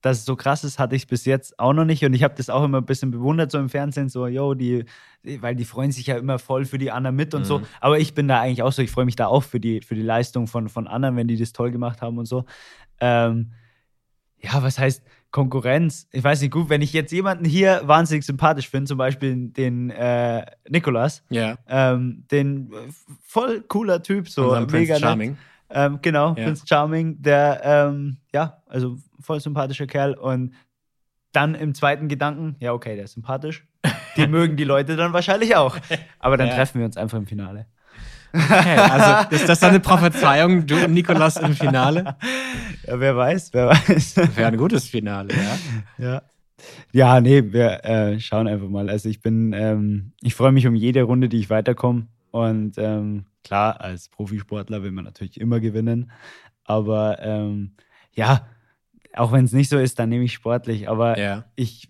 dass 0.00 0.18
es 0.18 0.24
so 0.24 0.36
krass 0.36 0.64
ist, 0.64 0.78
hatte 0.78 0.96
ich 0.96 1.06
bis 1.06 1.24
jetzt 1.24 1.58
auch 1.58 1.72
noch 1.72 1.84
nicht. 1.84 2.04
Und 2.04 2.14
ich 2.14 2.22
habe 2.22 2.34
das 2.34 2.50
auch 2.50 2.64
immer 2.64 2.78
ein 2.78 2.86
bisschen 2.86 3.10
bewundert, 3.10 3.50
so 3.50 3.58
im 3.58 3.68
Fernsehen, 3.68 4.08
so, 4.08 4.26
yo, 4.26 4.54
die, 4.54 4.84
weil 5.22 5.54
die 5.54 5.64
freuen 5.64 5.92
sich 5.92 6.06
ja 6.06 6.16
immer 6.16 6.38
voll 6.38 6.64
für 6.64 6.78
die 6.78 6.90
anderen 6.90 7.16
mit 7.16 7.34
und 7.34 7.44
so. 7.44 7.58
Mhm. 7.60 7.66
Aber 7.80 7.98
ich 7.98 8.14
bin 8.14 8.28
da 8.28 8.40
eigentlich 8.40 8.62
auch 8.62 8.72
so, 8.72 8.82
ich 8.82 8.90
freue 8.90 9.04
mich 9.04 9.16
da 9.16 9.26
auch 9.26 9.42
für 9.42 9.60
die, 9.60 9.80
für 9.80 9.94
die 9.94 10.02
Leistung 10.02 10.46
von, 10.46 10.68
von 10.68 10.86
anderen, 10.86 11.16
wenn 11.16 11.28
die 11.28 11.36
das 11.36 11.52
toll 11.52 11.70
gemacht 11.70 12.02
haben 12.02 12.18
und 12.18 12.26
so. 12.26 12.44
Ähm, 13.00 13.52
ja, 14.40 14.62
was 14.62 14.78
heißt 14.78 15.02
Konkurrenz? 15.30 16.08
Ich 16.12 16.24
weiß 16.24 16.40
nicht, 16.40 16.50
gut, 16.50 16.68
wenn 16.70 16.80
ich 16.82 16.92
jetzt 16.92 17.12
jemanden 17.12 17.44
hier 17.44 17.82
wahnsinnig 17.84 18.24
sympathisch 18.24 18.68
finde, 18.68 18.88
zum 18.88 18.98
Beispiel 18.98 19.48
den 19.48 19.90
äh, 19.90 20.46
Nikolas, 20.68 21.22
Ja. 21.28 21.56
ähm, 21.68 22.24
den 22.30 22.72
äh, 22.72 22.76
voll 23.22 23.60
cooler 23.62 24.02
Typ, 24.02 24.28
so 24.28 24.50
Prince 24.52 24.76
mega 24.76 24.94
nett. 24.94 25.02
Charming. 25.02 25.36
Ähm, 25.70 25.98
genau, 26.00 26.28
Ja. 26.34 26.44
Prince 26.44 26.64
Charming, 26.66 27.20
der, 27.20 27.60
ähm, 27.62 28.16
ja, 28.32 28.62
also 28.66 28.96
voll 29.20 29.38
sympathischer 29.40 29.86
Kerl. 29.86 30.14
Und 30.14 30.54
dann 31.32 31.54
im 31.54 31.74
zweiten 31.74 32.08
Gedanken, 32.08 32.56
ja, 32.58 32.72
okay, 32.72 32.94
der 32.96 33.04
ist 33.04 33.12
sympathisch. 33.12 33.66
Die 34.16 34.26
mögen 34.26 34.56
die 34.56 34.64
Leute 34.64 34.96
dann 34.96 35.12
wahrscheinlich 35.12 35.54
auch. 35.56 35.76
Aber 36.18 36.38
dann 36.38 36.48
Ja. 36.48 36.54
treffen 36.54 36.78
wir 36.78 36.86
uns 36.86 36.96
einfach 36.96 37.18
im 37.18 37.26
Finale. 37.26 37.66
Okay, 38.32 38.76
also 38.76 39.34
ist 39.34 39.48
das 39.48 39.60
dann 39.60 39.70
eine 39.70 39.80
Prophezeiung, 39.80 40.66
du 40.66 40.84
und 40.84 40.92
Nikolas 40.92 41.36
im 41.36 41.54
Finale? 41.54 42.16
Ja, 42.86 43.00
wer 43.00 43.16
weiß, 43.16 43.52
wer 43.52 43.68
weiß. 43.68 44.16
Wäre 44.36 44.48
ein 44.48 44.56
gutes 44.56 44.86
Finale, 44.88 45.34
ja. 45.34 46.04
ja. 46.04 46.22
Ja, 46.92 47.20
nee, 47.20 47.52
wir 47.52 47.84
äh, 47.84 48.18
schauen 48.20 48.48
einfach 48.48 48.68
mal. 48.68 48.88
Also 48.90 49.08
ich 49.08 49.20
bin, 49.20 49.52
ähm, 49.52 50.12
ich 50.20 50.34
freue 50.34 50.52
mich 50.52 50.66
um 50.66 50.74
jede 50.74 51.02
Runde, 51.02 51.28
die 51.28 51.38
ich 51.38 51.50
weiterkomme. 51.50 52.08
Und 52.30 52.74
ähm, 52.78 53.26
klar, 53.44 53.80
als 53.80 54.08
Profisportler 54.08 54.82
will 54.82 54.90
man 54.90 55.04
natürlich 55.04 55.40
immer 55.40 55.60
gewinnen. 55.60 56.10
Aber 56.64 57.18
ähm, 57.22 57.76
ja, 58.12 58.46
auch 59.14 59.32
wenn 59.32 59.44
es 59.44 59.52
nicht 59.52 59.70
so 59.70 59.78
ist, 59.78 59.98
dann 59.98 60.08
nehme 60.08 60.24
ich 60.24 60.32
sportlich. 60.32 60.88
Aber 60.88 61.18
Ja. 61.18 61.44
ich 61.56 61.88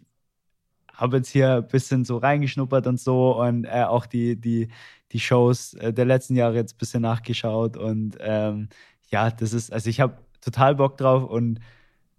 habe 0.92 1.16
jetzt 1.18 1.30
hier 1.30 1.56
ein 1.56 1.68
bisschen 1.68 2.04
so 2.04 2.18
reingeschnuppert 2.18 2.86
und 2.86 3.00
so 3.00 3.40
und 3.40 3.64
äh, 3.64 3.84
auch 3.84 4.04
die, 4.06 4.36
die, 4.36 4.68
die 5.12 5.20
Shows 5.20 5.74
äh, 5.74 5.92
der 5.92 6.04
letzten 6.04 6.36
Jahre 6.36 6.54
jetzt 6.56 6.74
ein 6.74 6.78
bisschen 6.78 7.02
nachgeschaut 7.02 7.76
und 7.76 8.16
ähm, 8.20 8.68
ja, 9.10 9.30
das 9.30 9.52
ist, 9.52 9.72
also 9.72 9.88
ich 9.88 10.00
habe 10.00 10.18
total 10.40 10.74
Bock 10.74 10.96
drauf 10.98 11.24
und 11.24 11.60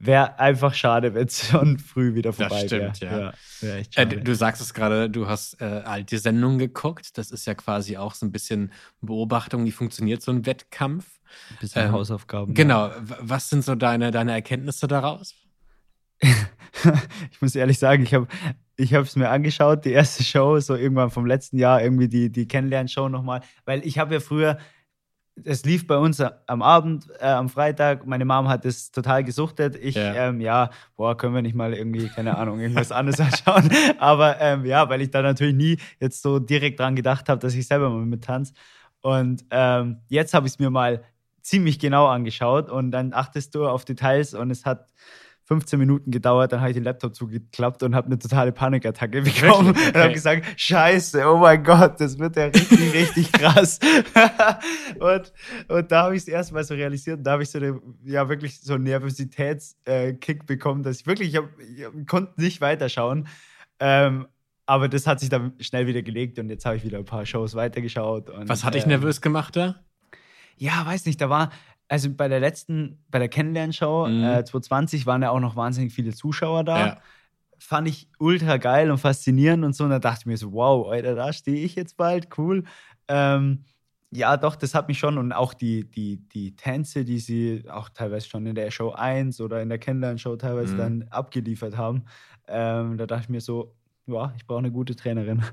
wäre 0.02 0.39
einfach 0.39 0.73
schade, 0.73 1.13
wenn 1.13 1.28
es 1.28 1.47
schon 1.49 1.78
früh 1.78 2.15
wieder 2.15 2.32
vorbei 2.34 2.65
wäre. 2.69 2.93
stimmt, 2.95 2.99
ja. 3.02 3.34
wär 3.62 3.75
echt 3.75 3.97
Äh, 3.97 4.04
schade. 4.04 4.21
du, 4.21 4.34
sagst 4.36 4.62
es 4.62 4.73
gerade, 4.73 5.10
du 5.10 5.28
hast 5.28 5.62
äh, 5.62 5.65
alte 5.65 6.17
Sendungen 6.17 6.58
geguckt. 6.58 7.17
Das 7.17 7.32
ist 7.32 7.45
ja 7.45 7.54
quasi 7.54 7.97
auch 7.97 8.13
so 8.15 8.25
ein 8.25 8.32
bisschen 8.32 8.71
Beobachtung, 9.02 9.65
wie 9.65 9.71
funktioniert 9.73 10.21
so 10.21 10.32
ein 10.32 10.45
Wettkampf. 10.45 11.06
ein 11.52 11.58
bisschen 11.60 11.86
ähm, 11.88 11.91
Hausaufgaben. 11.91 12.54
Genau. 12.54 12.89
W- 12.91 13.15
Was 13.19 13.49
sind 13.49 13.63
so 13.65 13.75
deine, 13.75 14.12
deine 14.12 14.32
Erkenntnisse 14.32 14.88
daraus? 14.88 15.36
ich 16.21 17.41
muss 17.41 17.56
ehrlich 17.56 17.78
sagen, 17.80 18.04
ich 18.04 18.13
habe 18.13 18.28
ich 18.79 18.93
es 18.93 19.15
mir 19.15 19.29
angeschaut, 19.29 19.83
die 19.83 19.91
erste 19.91 20.23
Show, 20.23 20.59
so 20.59 20.75
irgendwann 20.75 21.09
vom 21.09 21.25
letzten 21.25 21.57
Jahr, 21.57 21.81
irgendwie 21.81 22.07
die, 22.07 22.31
die 22.31 22.47
Kennenlernshow 22.47 23.09
nochmal, 23.09 23.41
weil 23.65 23.85
ich 23.85 23.99
habe 23.99 24.13
ja 24.13 24.19
früher, 24.19 24.57
es 25.43 25.63
lief 25.65 25.85
bei 25.85 25.97
uns 25.97 26.21
am 26.21 26.61
Abend, 26.61 27.07
äh, 27.19 27.27
am 27.27 27.49
Freitag, 27.49 28.05
meine 28.05 28.25
Mom 28.25 28.47
hat 28.47 28.65
es 28.65 28.91
total 28.91 29.23
gesuchtet. 29.23 29.77
Ich, 29.81 29.95
Ja. 29.95 30.29
Ähm, 30.29 30.41
ja, 30.41 30.69
boah, 30.95 31.15
können 31.17 31.33
wir 31.33 31.41
nicht 31.41 31.55
mal 31.55 31.73
irgendwie, 31.73 32.07
keine 32.07 32.37
Ahnung, 32.37 32.59
irgendwas 32.59 32.91
anderes 32.91 33.19
anschauen. 33.19 33.69
Aber 33.99 34.39
ähm, 34.39 34.65
ja, 34.65 34.89
weil 34.89 35.01
ich 35.01 35.11
da 35.11 35.21
natürlich 35.21 35.55
nie 35.55 35.77
jetzt 35.99 36.21
so 36.21 36.39
direkt 36.39 36.79
dran 36.79 36.95
gedacht 36.95 37.29
habe, 37.29 37.39
dass 37.39 37.53
ich 37.53 37.67
selber 37.67 37.89
mal 37.89 38.05
mittanze. 38.05 38.53
Und 39.01 39.45
ähm, 39.51 39.97
jetzt 40.09 40.33
habe 40.33 40.47
ich 40.47 40.53
es 40.53 40.59
mir 40.59 40.69
mal 40.69 41.03
ziemlich 41.41 41.79
genau 41.79 42.07
angeschaut 42.07 42.69
und 42.69 42.91
dann 42.91 43.13
achtest 43.13 43.55
du 43.55 43.67
auf 43.67 43.85
Details 43.85 44.33
und 44.33 44.51
es 44.51 44.65
hat 44.65 44.87
15 45.49 45.79
Minuten 45.79 46.12
gedauert, 46.12 46.51
dann 46.51 46.59
habe 46.62 46.69
ich 46.69 46.75
den 46.75 46.83
Laptop 46.83 47.15
zugeklappt 47.15 47.81
und 47.81 47.95
habe 47.95 48.05
eine 48.05 48.19
totale 48.19 48.51
Panikattacke 48.51 49.23
bekommen 49.23 49.69
Wirklich? 49.69 49.88
und 49.88 49.95
habe 49.95 50.03
Okay. 50.05 50.13
gesagt, 50.13 50.45
scheiße, 50.55 51.25
oh 51.27 51.38
mein 51.38 51.63
Gott, 51.63 51.99
das 51.99 52.19
wird 52.19 52.35
ja 52.35 52.45
richtig, 52.45 52.93
richtig 52.93 53.31
krass. 53.31 53.79
und, 54.99 55.33
und 55.67 55.91
da 55.91 56.03
habe 56.03 56.15
ich 56.15 56.21
es 56.21 56.27
erstmal 56.27 56.63
so 56.63 56.75
realisiert 56.75 57.17
und 57.17 57.23
da 57.23 57.31
habe 57.31 57.41
ich 57.41 57.49
so 57.49 57.57
eine, 57.57 57.81
ja 58.05 58.29
wirklich 58.29 58.62
so 58.62 58.75
einen 58.75 58.83
Nervositätskick 58.83 60.45
bekommen, 60.45 60.83
dass 60.83 60.99
ich 61.01 61.07
wirklich, 61.07 61.29
ich, 61.29 61.38
hab, 61.38 61.45
ich 61.59 62.07
konnte 62.07 62.39
nicht 62.39 62.62
weiterschauen. 62.62 63.27
Ähm, 63.79 64.27
aber 64.67 64.88
das 64.88 65.07
hat 65.07 65.19
sich 65.19 65.29
dann 65.29 65.53
schnell 65.59 65.88
wieder 65.88 66.03
gelegt 66.03 66.38
und 66.38 66.49
jetzt 66.49 66.63
habe 66.63 66.75
ich 66.75 66.83
wieder 66.83 66.99
ein 66.99 67.05
paar 67.05 67.25
Shows 67.25 67.55
weitergeschaut. 67.55 68.29
Und, 68.29 68.47
Was 68.47 68.63
hat 68.63 68.75
dich 68.75 68.83
ähm, 68.83 68.89
nervös 68.89 69.19
gemacht 69.19 69.55
da? 69.55 69.83
ja, 70.62 70.85
weiß 70.85 71.05
nicht, 71.05 71.21
da 71.21 71.29
war, 71.29 71.51
also 71.89 72.10
bei 72.12 72.28
der 72.30 72.39
letzten, 72.39 73.04
bei 73.10 73.19
der 73.19 73.28
Kennenlernshow 73.30 74.08
Mhm. 74.08 74.23
äh, 74.23 74.43
2020 74.45 75.06
waren 75.06 75.21
ja 75.23 75.32
auch 75.32 75.39
noch 75.41 75.56
wahnsinnig 75.58 75.93
viele 75.93 76.13
Zuschauer 76.13 76.63
da. 76.63 76.78
Ja. 76.80 76.97
Fand 77.62 77.89
ich 77.89 78.08
ultra 78.19 78.56
geil 78.58 78.89
und 78.89 78.99
faszinierend 78.99 79.65
und 79.65 79.73
so. 79.75 79.84
Und 79.84 79.89
da 79.89 79.99
dachte 79.99 80.19
ich 80.21 80.25
mir 80.28 80.38
so, 80.38 80.54
wow, 80.54 80.88
Alter, 80.89 81.15
da 81.15 81.34
stehe 81.34 81.58
ich 81.65 81.75
jetzt 81.75 81.97
bald, 81.97 82.30
cool. 82.38 82.63
Ähm, 83.10 83.65
ja, 84.12 84.38
doch, 84.38 84.56
das 84.56 84.73
hat 84.73 84.88
mich 84.88 84.97
schon 84.97 85.17
und 85.17 85.34
auch 85.34 85.54
die, 85.54 85.89
die, 85.89 86.17
die 86.30 86.56
Tänze, 86.56 87.04
die 87.06 87.19
sie 87.19 87.65
auch 87.69 87.89
teilweise 87.89 88.28
schon 88.30 88.45
in 88.45 88.56
der 88.56 88.71
Show 88.71 88.91
1 88.91 89.41
oder 89.41 89.62
in 89.62 89.69
der 89.69 89.78
Kennenlernshow 89.78 90.36
teilweise 90.38 90.73
Mhm. 90.73 90.78
dann 90.78 91.04
abgeliefert 91.10 91.75
haben. 91.78 92.06
Ähm, 92.47 92.97
da 92.97 93.06
dachte 93.06 93.23
ich 93.23 93.30
mir 93.30 93.41
so, 93.41 93.75
ja, 94.08 94.34
ich 94.38 94.47
brauche 94.47 94.60
eine 94.60 94.71
gute 94.71 94.95
Trainerin. 94.95 95.43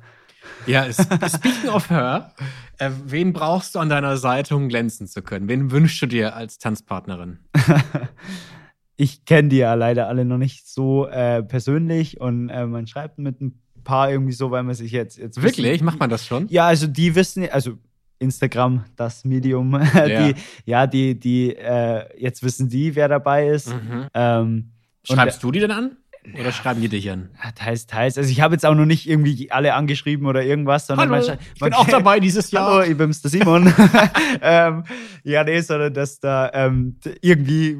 Ja, 0.67 0.91
speaking 0.93 1.71
of 1.71 1.89
her, 1.91 2.33
äh, 2.79 2.91
wen 3.05 3.33
brauchst 3.33 3.75
du 3.75 3.79
an 3.79 3.89
deiner 3.89 4.17
Seite, 4.17 4.57
um 4.57 4.69
glänzen 4.69 5.07
zu 5.07 5.23
können? 5.23 5.49
Wen 5.49 5.71
wünschst 5.71 6.01
du 6.03 6.07
dir 6.07 6.35
als 6.35 6.59
Tanzpartnerin? 6.59 7.39
ich 8.97 9.25
kenne 9.25 9.49
die 9.49 9.59
ja 9.59 9.75
leider 9.75 10.09
alle 10.09 10.25
noch 10.25 10.39
nicht 10.39 10.69
so 10.69 11.07
äh, 11.07 11.43
persönlich 11.43 12.21
und 12.21 12.49
äh, 12.49 12.67
man 12.67 12.87
schreibt 12.87 13.19
mit 13.19 13.41
ein 13.41 13.61
paar 13.85 14.11
irgendwie 14.11 14.33
so, 14.33 14.51
weil 14.51 14.63
man 14.63 14.75
sich 14.75 14.91
jetzt. 14.93 15.19
jetzt 15.19 15.41
Wirklich? 15.43 15.67
Wissen, 15.75 15.85
Macht 15.85 16.01
man 16.01 16.11
das 16.11 16.27
schon? 16.27 16.49
Ja, 16.49 16.67
also 16.67 16.87
die 16.87 17.15
wissen, 17.15 17.49
also 17.51 17.75
Instagram, 18.19 18.85
das 18.97 19.25
Medium, 19.25 19.75
Ja. 19.95 20.29
die, 20.33 20.35
ja, 20.65 20.87
die, 20.87 21.19
die, 21.19 21.55
äh, 21.55 22.05
jetzt 22.21 22.43
wissen 22.43 22.69
die, 22.69 22.95
wer 22.95 23.09
dabei 23.09 23.49
ist. 23.49 23.69
Mhm. 23.69 24.07
Ähm, 24.15 24.71
und- 25.09 25.15
Schreibst 25.15 25.43
du 25.43 25.53
die 25.53 25.61
denn 25.61 25.71
an? 25.71 25.97
Oder 26.39 26.53
schreiben 26.53 26.81
die 26.81 26.89
dich 26.89 27.11
an? 27.11 27.31
Ja, 27.43 27.53
teils, 27.53 27.87
teils. 27.87 28.19
Also 28.19 28.31
ich 28.31 28.41
habe 28.41 28.55
jetzt 28.55 28.67
auch 28.67 28.75
noch 28.75 28.85
nicht 28.87 29.09
irgendwie 29.09 29.51
alle 29.51 29.75
angeschrieben 29.75 30.27
oder 30.27 30.43
irgendwas, 30.43 30.87
sondern 30.87 31.09
man, 31.09 31.23
schrei- 31.23 31.39
ich 31.55 31.61
man, 31.61 31.71
bin 31.71 31.79
auch 31.79 31.87
dabei 31.87 32.21
dieses 32.21 32.51
Jahr. 32.51 32.67
Hallo, 32.75 32.83
ich 32.91 32.97
bin's, 32.97 33.23
der 33.23 33.31
Simon. 33.31 33.73
ähm, 34.43 34.85
ja, 35.25 35.45
nee, 35.45 35.61
sondern 35.61 35.95
dass 35.95 36.21
da 36.21 36.51
ähm, 36.53 36.97
irgendwie 37.23 37.79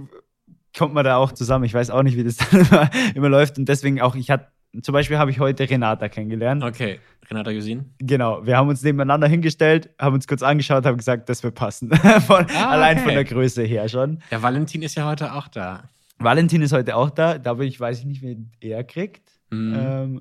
kommt 0.77 0.95
man 0.95 1.05
da 1.05 1.17
auch 1.17 1.33
zusammen. 1.33 1.65
Ich 1.65 1.75
weiß 1.75 1.91
auch 1.91 2.03
nicht, 2.03 2.17
wie 2.17 2.25
das 2.25 2.37
dann 2.51 2.61
immer, 2.61 2.91
immer 3.15 3.29
läuft. 3.29 3.59
Und 3.59 3.69
deswegen 3.69 4.01
auch, 4.01 4.15
ich 4.15 4.31
hatte, 4.31 4.47
zum 4.83 4.93
Beispiel 4.93 5.19
habe 5.19 5.31
ich 5.31 5.41
heute 5.41 5.69
Renata 5.69 6.09
kennengelernt. 6.09 6.63
Okay, 6.63 7.01
Renata 7.31 7.51
Josin. 7.51 7.95
Genau, 7.99 8.45
wir 8.47 8.57
haben 8.59 8.69
uns 8.69 8.83
nebeneinander 8.83 9.27
hingestellt, 9.27 9.89
haben 9.99 10.15
uns 10.15 10.27
kurz 10.29 10.43
angeschaut, 10.43 10.85
haben 10.85 10.99
gesagt, 10.99 11.29
das 11.31 11.43
wird 11.43 11.55
passen. 11.55 11.91
von, 12.27 12.47
Ah, 12.55 12.71
Allein 12.71 12.97
okay. 12.99 13.05
von 13.07 13.15
der 13.15 13.25
Größe 13.25 13.63
her 13.65 13.89
schon. 13.89 14.21
Der 14.31 14.43
Valentin 14.43 14.83
ist 14.83 14.95
ja 14.97 15.07
heute 15.09 15.33
auch 15.33 15.49
da. 15.49 15.85
Valentin 16.19 16.63
ist 16.63 16.73
heute 16.73 16.97
auch 16.97 17.11
da, 17.11 17.39
da 17.39 17.59
weiß 17.59 17.99
ich 17.99 18.05
nicht, 18.05 18.23
wen 18.23 18.51
er 18.61 18.85
kriegt. 18.85 19.31
Mhm. 19.51 19.75
Ähm, 19.77 20.21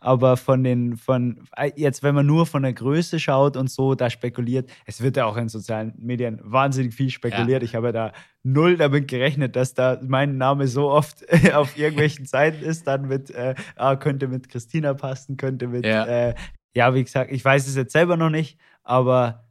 aber 0.00 0.36
von 0.36 0.62
den, 0.62 0.96
von, 0.96 1.40
äh, 1.56 1.70
jetzt, 1.76 2.02
wenn 2.02 2.14
man 2.14 2.26
nur 2.26 2.46
von 2.46 2.62
der 2.62 2.72
Größe 2.72 3.18
schaut 3.18 3.56
und 3.56 3.70
so, 3.70 3.94
da 3.94 4.10
spekuliert, 4.10 4.70
es 4.86 5.02
wird 5.02 5.16
ja 5.16 5.26
auch 5.26 5.36
in 5.36 5.48
sozialen 5.48 5.92
Medien 5.98 6.40
wahnsinnig 6.42 6.94
viel 6.94 7.10
spekuliert. 7.10 7.62
Ich 7.62 7.74
habe 7.74 7.88
ja 7.88 7.92
da 7.92 8.12
null 8.42 8.76
damit 8.76 9.08
gerechnet, 9.08 9.56
dass 9.56 9.74
da 9.74 9.98
mein 10.02 10.38
Name 10.38 10.68
so 10.68 10.90
oft 10.90 11.24
auf 11.54 11.76
irgendwelchen 11.76 12.26
Seiten 12.26 12.64
ist, 12.64 12.86
dann 12.86 13.08
mit, 13.08 13.30
äh, 13.30 13.54
ah, 13.76 13.96
könnte 13.96 14.28
mit 14.28 14.48
Christina 14.48 14.94
passen, 14.94 15.36
könnte 15.36 15.68
mit, 15.68 15.84
Ja. 15.84 16.04
äh, 16.06 16.34
ja, 16.74 16.94
wie 16.94 17.02
gesagt, 17.02 17.32
ich 17.32 17.44
weiß 17.44 17.66
es 17.66 17.74
jetzt 17.74 17.92
selber 17.92 18.16
noch 18.16 18.30
nicht, 18.30 18.58
aber 18.82 19.46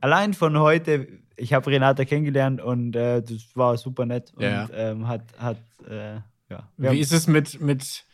allein 0.00 0.32
von 0.32 0.58
heute, 0.58 1.06
ich 1.40 1.52
habe 1.54 1.70
Renata 1.70 2.04
kennengelernt 2.04 2.60
und 2.60 2.94
äh, 2.94 3.22
das 3.22 3.54
war 3.54 3.76
super 3.76 4.06
nett 4.06 4.32
und 4.34 4.42
Ja. 4.42 4.68
ähm, 4.72 5.08
hat, 5.08 5.22
hat, 5.38 5.58
äh, 5.88 6.16
ja. 6.50 6.68
Wir 6.76 6.92
Wie 6.92 6.98
ist 7.00 7.12
es 7.12 7.26
mit, 7.26 7.60
mit 7.60 8.04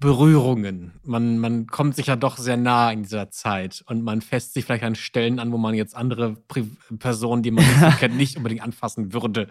Berührungen? 0.00 0.92
Man, 1.04 1.38
man 1.38 1.66
kommt 1.66 1.94
sich 1.96 2.06
ja 2.06 2.16
doch 2.16 2.36
sehr 2.36 2.56
nah 2.56 2.90
in 2.90 3.02
dieser 3.04 3.30
Zeit 3.30 3.82
und 3.86 4.02
man 4.02 4.20
fässt 4.20 4.54
sich 4.54 4.64
vielleicht 4.64 4.82
an 4.84 4.94
Stellen 4.96 5.38
an, 5.38 5.52
wo 5.52 5.58
man 5.58 5.74
jetzt 5.74 5.94
andere 5.96 6.34
Pri 6.48 6.68
Personen, 6.98 7.42
die 7.42 7.50
man 7.52 7.64
nicht 7.64 7.80
so 7.80 7.90
kennt, 7.98 8.16
nicht 8.16 8.36
unbedingt 8.36 8.62
anfassen 8.62 9.12
würde. 9.12 9.46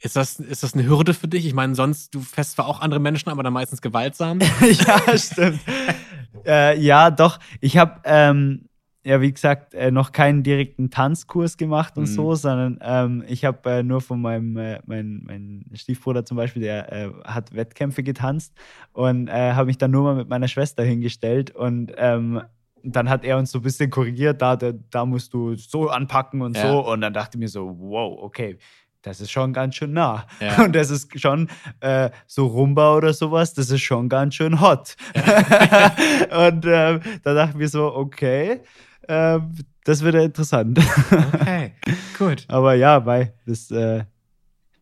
Ist 0.00 0.14
das, 0.14 0.38
ist 0.38 0.62
das 0.62 0.74
eine 0.74 0.86
Hürde 0.86 1.12
für 1.14 1.26
dich? 1.26 1.44
Ich 1.46 1.54
meine, 1.54 1.74
sonst, 1.74 2.14
du 2.14 2.20
fässt 2.20 2.52
zwar 2.52 2.66
auch 2.68 2.80
andere 2.80 3.00
Menschen, 3.00 3.30
aber 3.30 3.42
dann 3.42 3.52
meistens 3.52 3.80
gewaltsam. 3.80 4.38
ja, 4.60 5.18
stimmt. 5.18 5.60
äh, 6.46 6.78
ja, 6.78 7.10
doch. 7.10 7.40
Ich 7.60 7.76
habe, 7.78 8.00
ähm, 8.04 8.67
ja, 9.08 9.22
wie 9.22 9.32
gesagt, 9.32 9.72
äh, 9.72 9.90
noch 9.90 10.12
keinen 10.12 10.42
direkten 10.42 10.90
Tanzkurs 10.90 11.56
gemacht 11.56 11.96
und 11.96 12.02
Mhm. 12.04 12.06
so, 12.08 12.34
sondern 12.34 12.78
ähm, 12.82 13.24
ich 13.26 13.46
habe 13.46 13.70
äh, 13.70 13.82
nur 13.82 14.02
von 14.02 14.20
meinem 14.20 14.54
äh, 14.58 14.80
mein, 14.84 15.22
mein 15.24 15.64
Stiefbruder 15.74 16.26
zum 16.26 16.36
Beispiel, 16.36 16.60
der 16.60 16.92
äh, 16.92 17.10
hat 17.24 17.54
Wettkämpfe 17.54 18.02
getanzt 18.02 18.52
und 18.92 19.28
äh, 19.28 19.52
habe 19.54 19.66
mich 19.66 19.78
dann 19.78 19.92
nur 19.92 20.02
mal 20.02 20.14
mit 20.14 20.28
meiner 20.28 20.46
Schwester 20.46 20.82
hingestellt 20.84 21.50
und 21.56 21.92
ähm, 21.96 22.42
dann 22.82 23.08
hat 23.08 23.24
er 23.24 23.38
uns 23.38 23.50
so 23.50 23.60
ein 23.60 23.62
bisschen 23.62 23.88
korrigiert, 23.90 24.42
da, 24.42 24.56
da, 24.56 24.72
da 24.90 25.06
musst 25.06 25.32
du 25.32 25.54
so 25.56 25.88
anpacken 25.88 26.42
und 26.42 26.54
Ja. 26.54 26.62
so. 26.62 26.86
Und 26.92 27.00
dann 27.00 27.14
dachte 27.14 27.36
ich 27.36 27.40
mir 27.40 27.48
so, 27.48 27.74
wow, 27.78 28.18
okay, 28.22 28.58
das 29.02 29.20
ist 29.22 29.30
schon 29.30 29.52
ganz 29.54 29.74
schön 29.76 29.92
nah. 29.94 30.26
Ja. 30.40 30.56
Und 30.64 30.74
das 30.76 30.90
ist 30.90 31.18
schon 31.18 31.48
äh, 31.80 32.10
so 32.26 32.46
Rumba 32.46 32.94
oder 32.96 33.12
sowas, 33.14 33.54
das 33.54 33.70
ist 33.70 33.80
schon 33.80 34.08
ganz 34.08 34.34
schön 34.34 34.60
hot. 34.60 34.96
und 36.30 36.64
ähm, 36.66 37.00
da 37.22 37.34
dachten 37.34 37.58
wir 37.58 37.68
so, 37.68 37.94
okay, 37.94 38.60
ähm, 39.08 39.54
das 39.84 40.02
wird 40.02 40.14
ja 40.14 40.22
interessant. 40.22 40.78
Okay, 41.32 41.72
gut. 42.18 42.44
Aber 42.48 42.74
ja, 42.74 43.06
weil 43.06 43.32
das, 43.46 43.70
äh, 43.70 44.04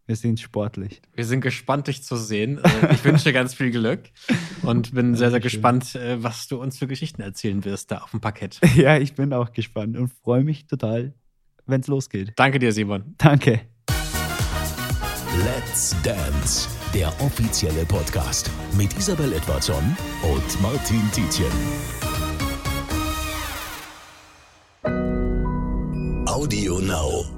wir 0.07 0.17
sind 0.17 0.41
sportlich. 0.41 1.01
Wir 1.15 1.25
sind 1.25 1.41
gespannt, 1.41 1.87
dich 1.87 2.03
zu 2.03 2.17
sehen. 2.17 2.59
Also, 2.63 2.89
ich 2.91 3.05
wünsche 3.05 3.25
dir 3.25 3.33
ganz 3.33 3.55
viel 3.55 3.71
Glück 3.71 4.01
und 4.63 4.95
bin 4.95 5.15
sehr, 5.15 5.31
sehr 5.31 5.41
gespannt, 5.41 5.95
äh, 5.95 6.23
was 6.23 6.49
du 6.49 6.61
uns 6.61 6.79
für 6.79 6.87
Geschichten 6.87 7.23
erzählen 7.23 7.65
wirst 7.65 7.91
da 7.91 7.99
auf 7.99 8.11
dem 8.11 8.21
Parkett. 8.21 8.61
ja, 8.77 8.99
ich 8.99 9.15
bin 9.15 9.33
auch 9.33 9.53
gespannt 9.53 9.97
und 9.97 10.13
freue 10.23 10.45
mich 10.45 10.67
total, 10.67 11.15
wenn 11.67 11.81
es 11.81 11.87
losgeht. 11.87 12.33
Danke 12.37 12.59
dir, 12.59 12.73
Simon. 12.73 13.15
Danke. 13.19 13.61
Let's 15.45 15.95
Dance, 16.03 16.69
der 16.95 17.09
offizielle 17.21 17.85
Podcast 17.85 18.51
mit 18.77 18.97
Isabel 18.97 19.33
Edwardson 19.33 19.97
und 20.23 20.63
Martin 20.63 21.03
Tietjen. 21.13 21.96
Audio 26.29 26.79
Now. 26.79 27.36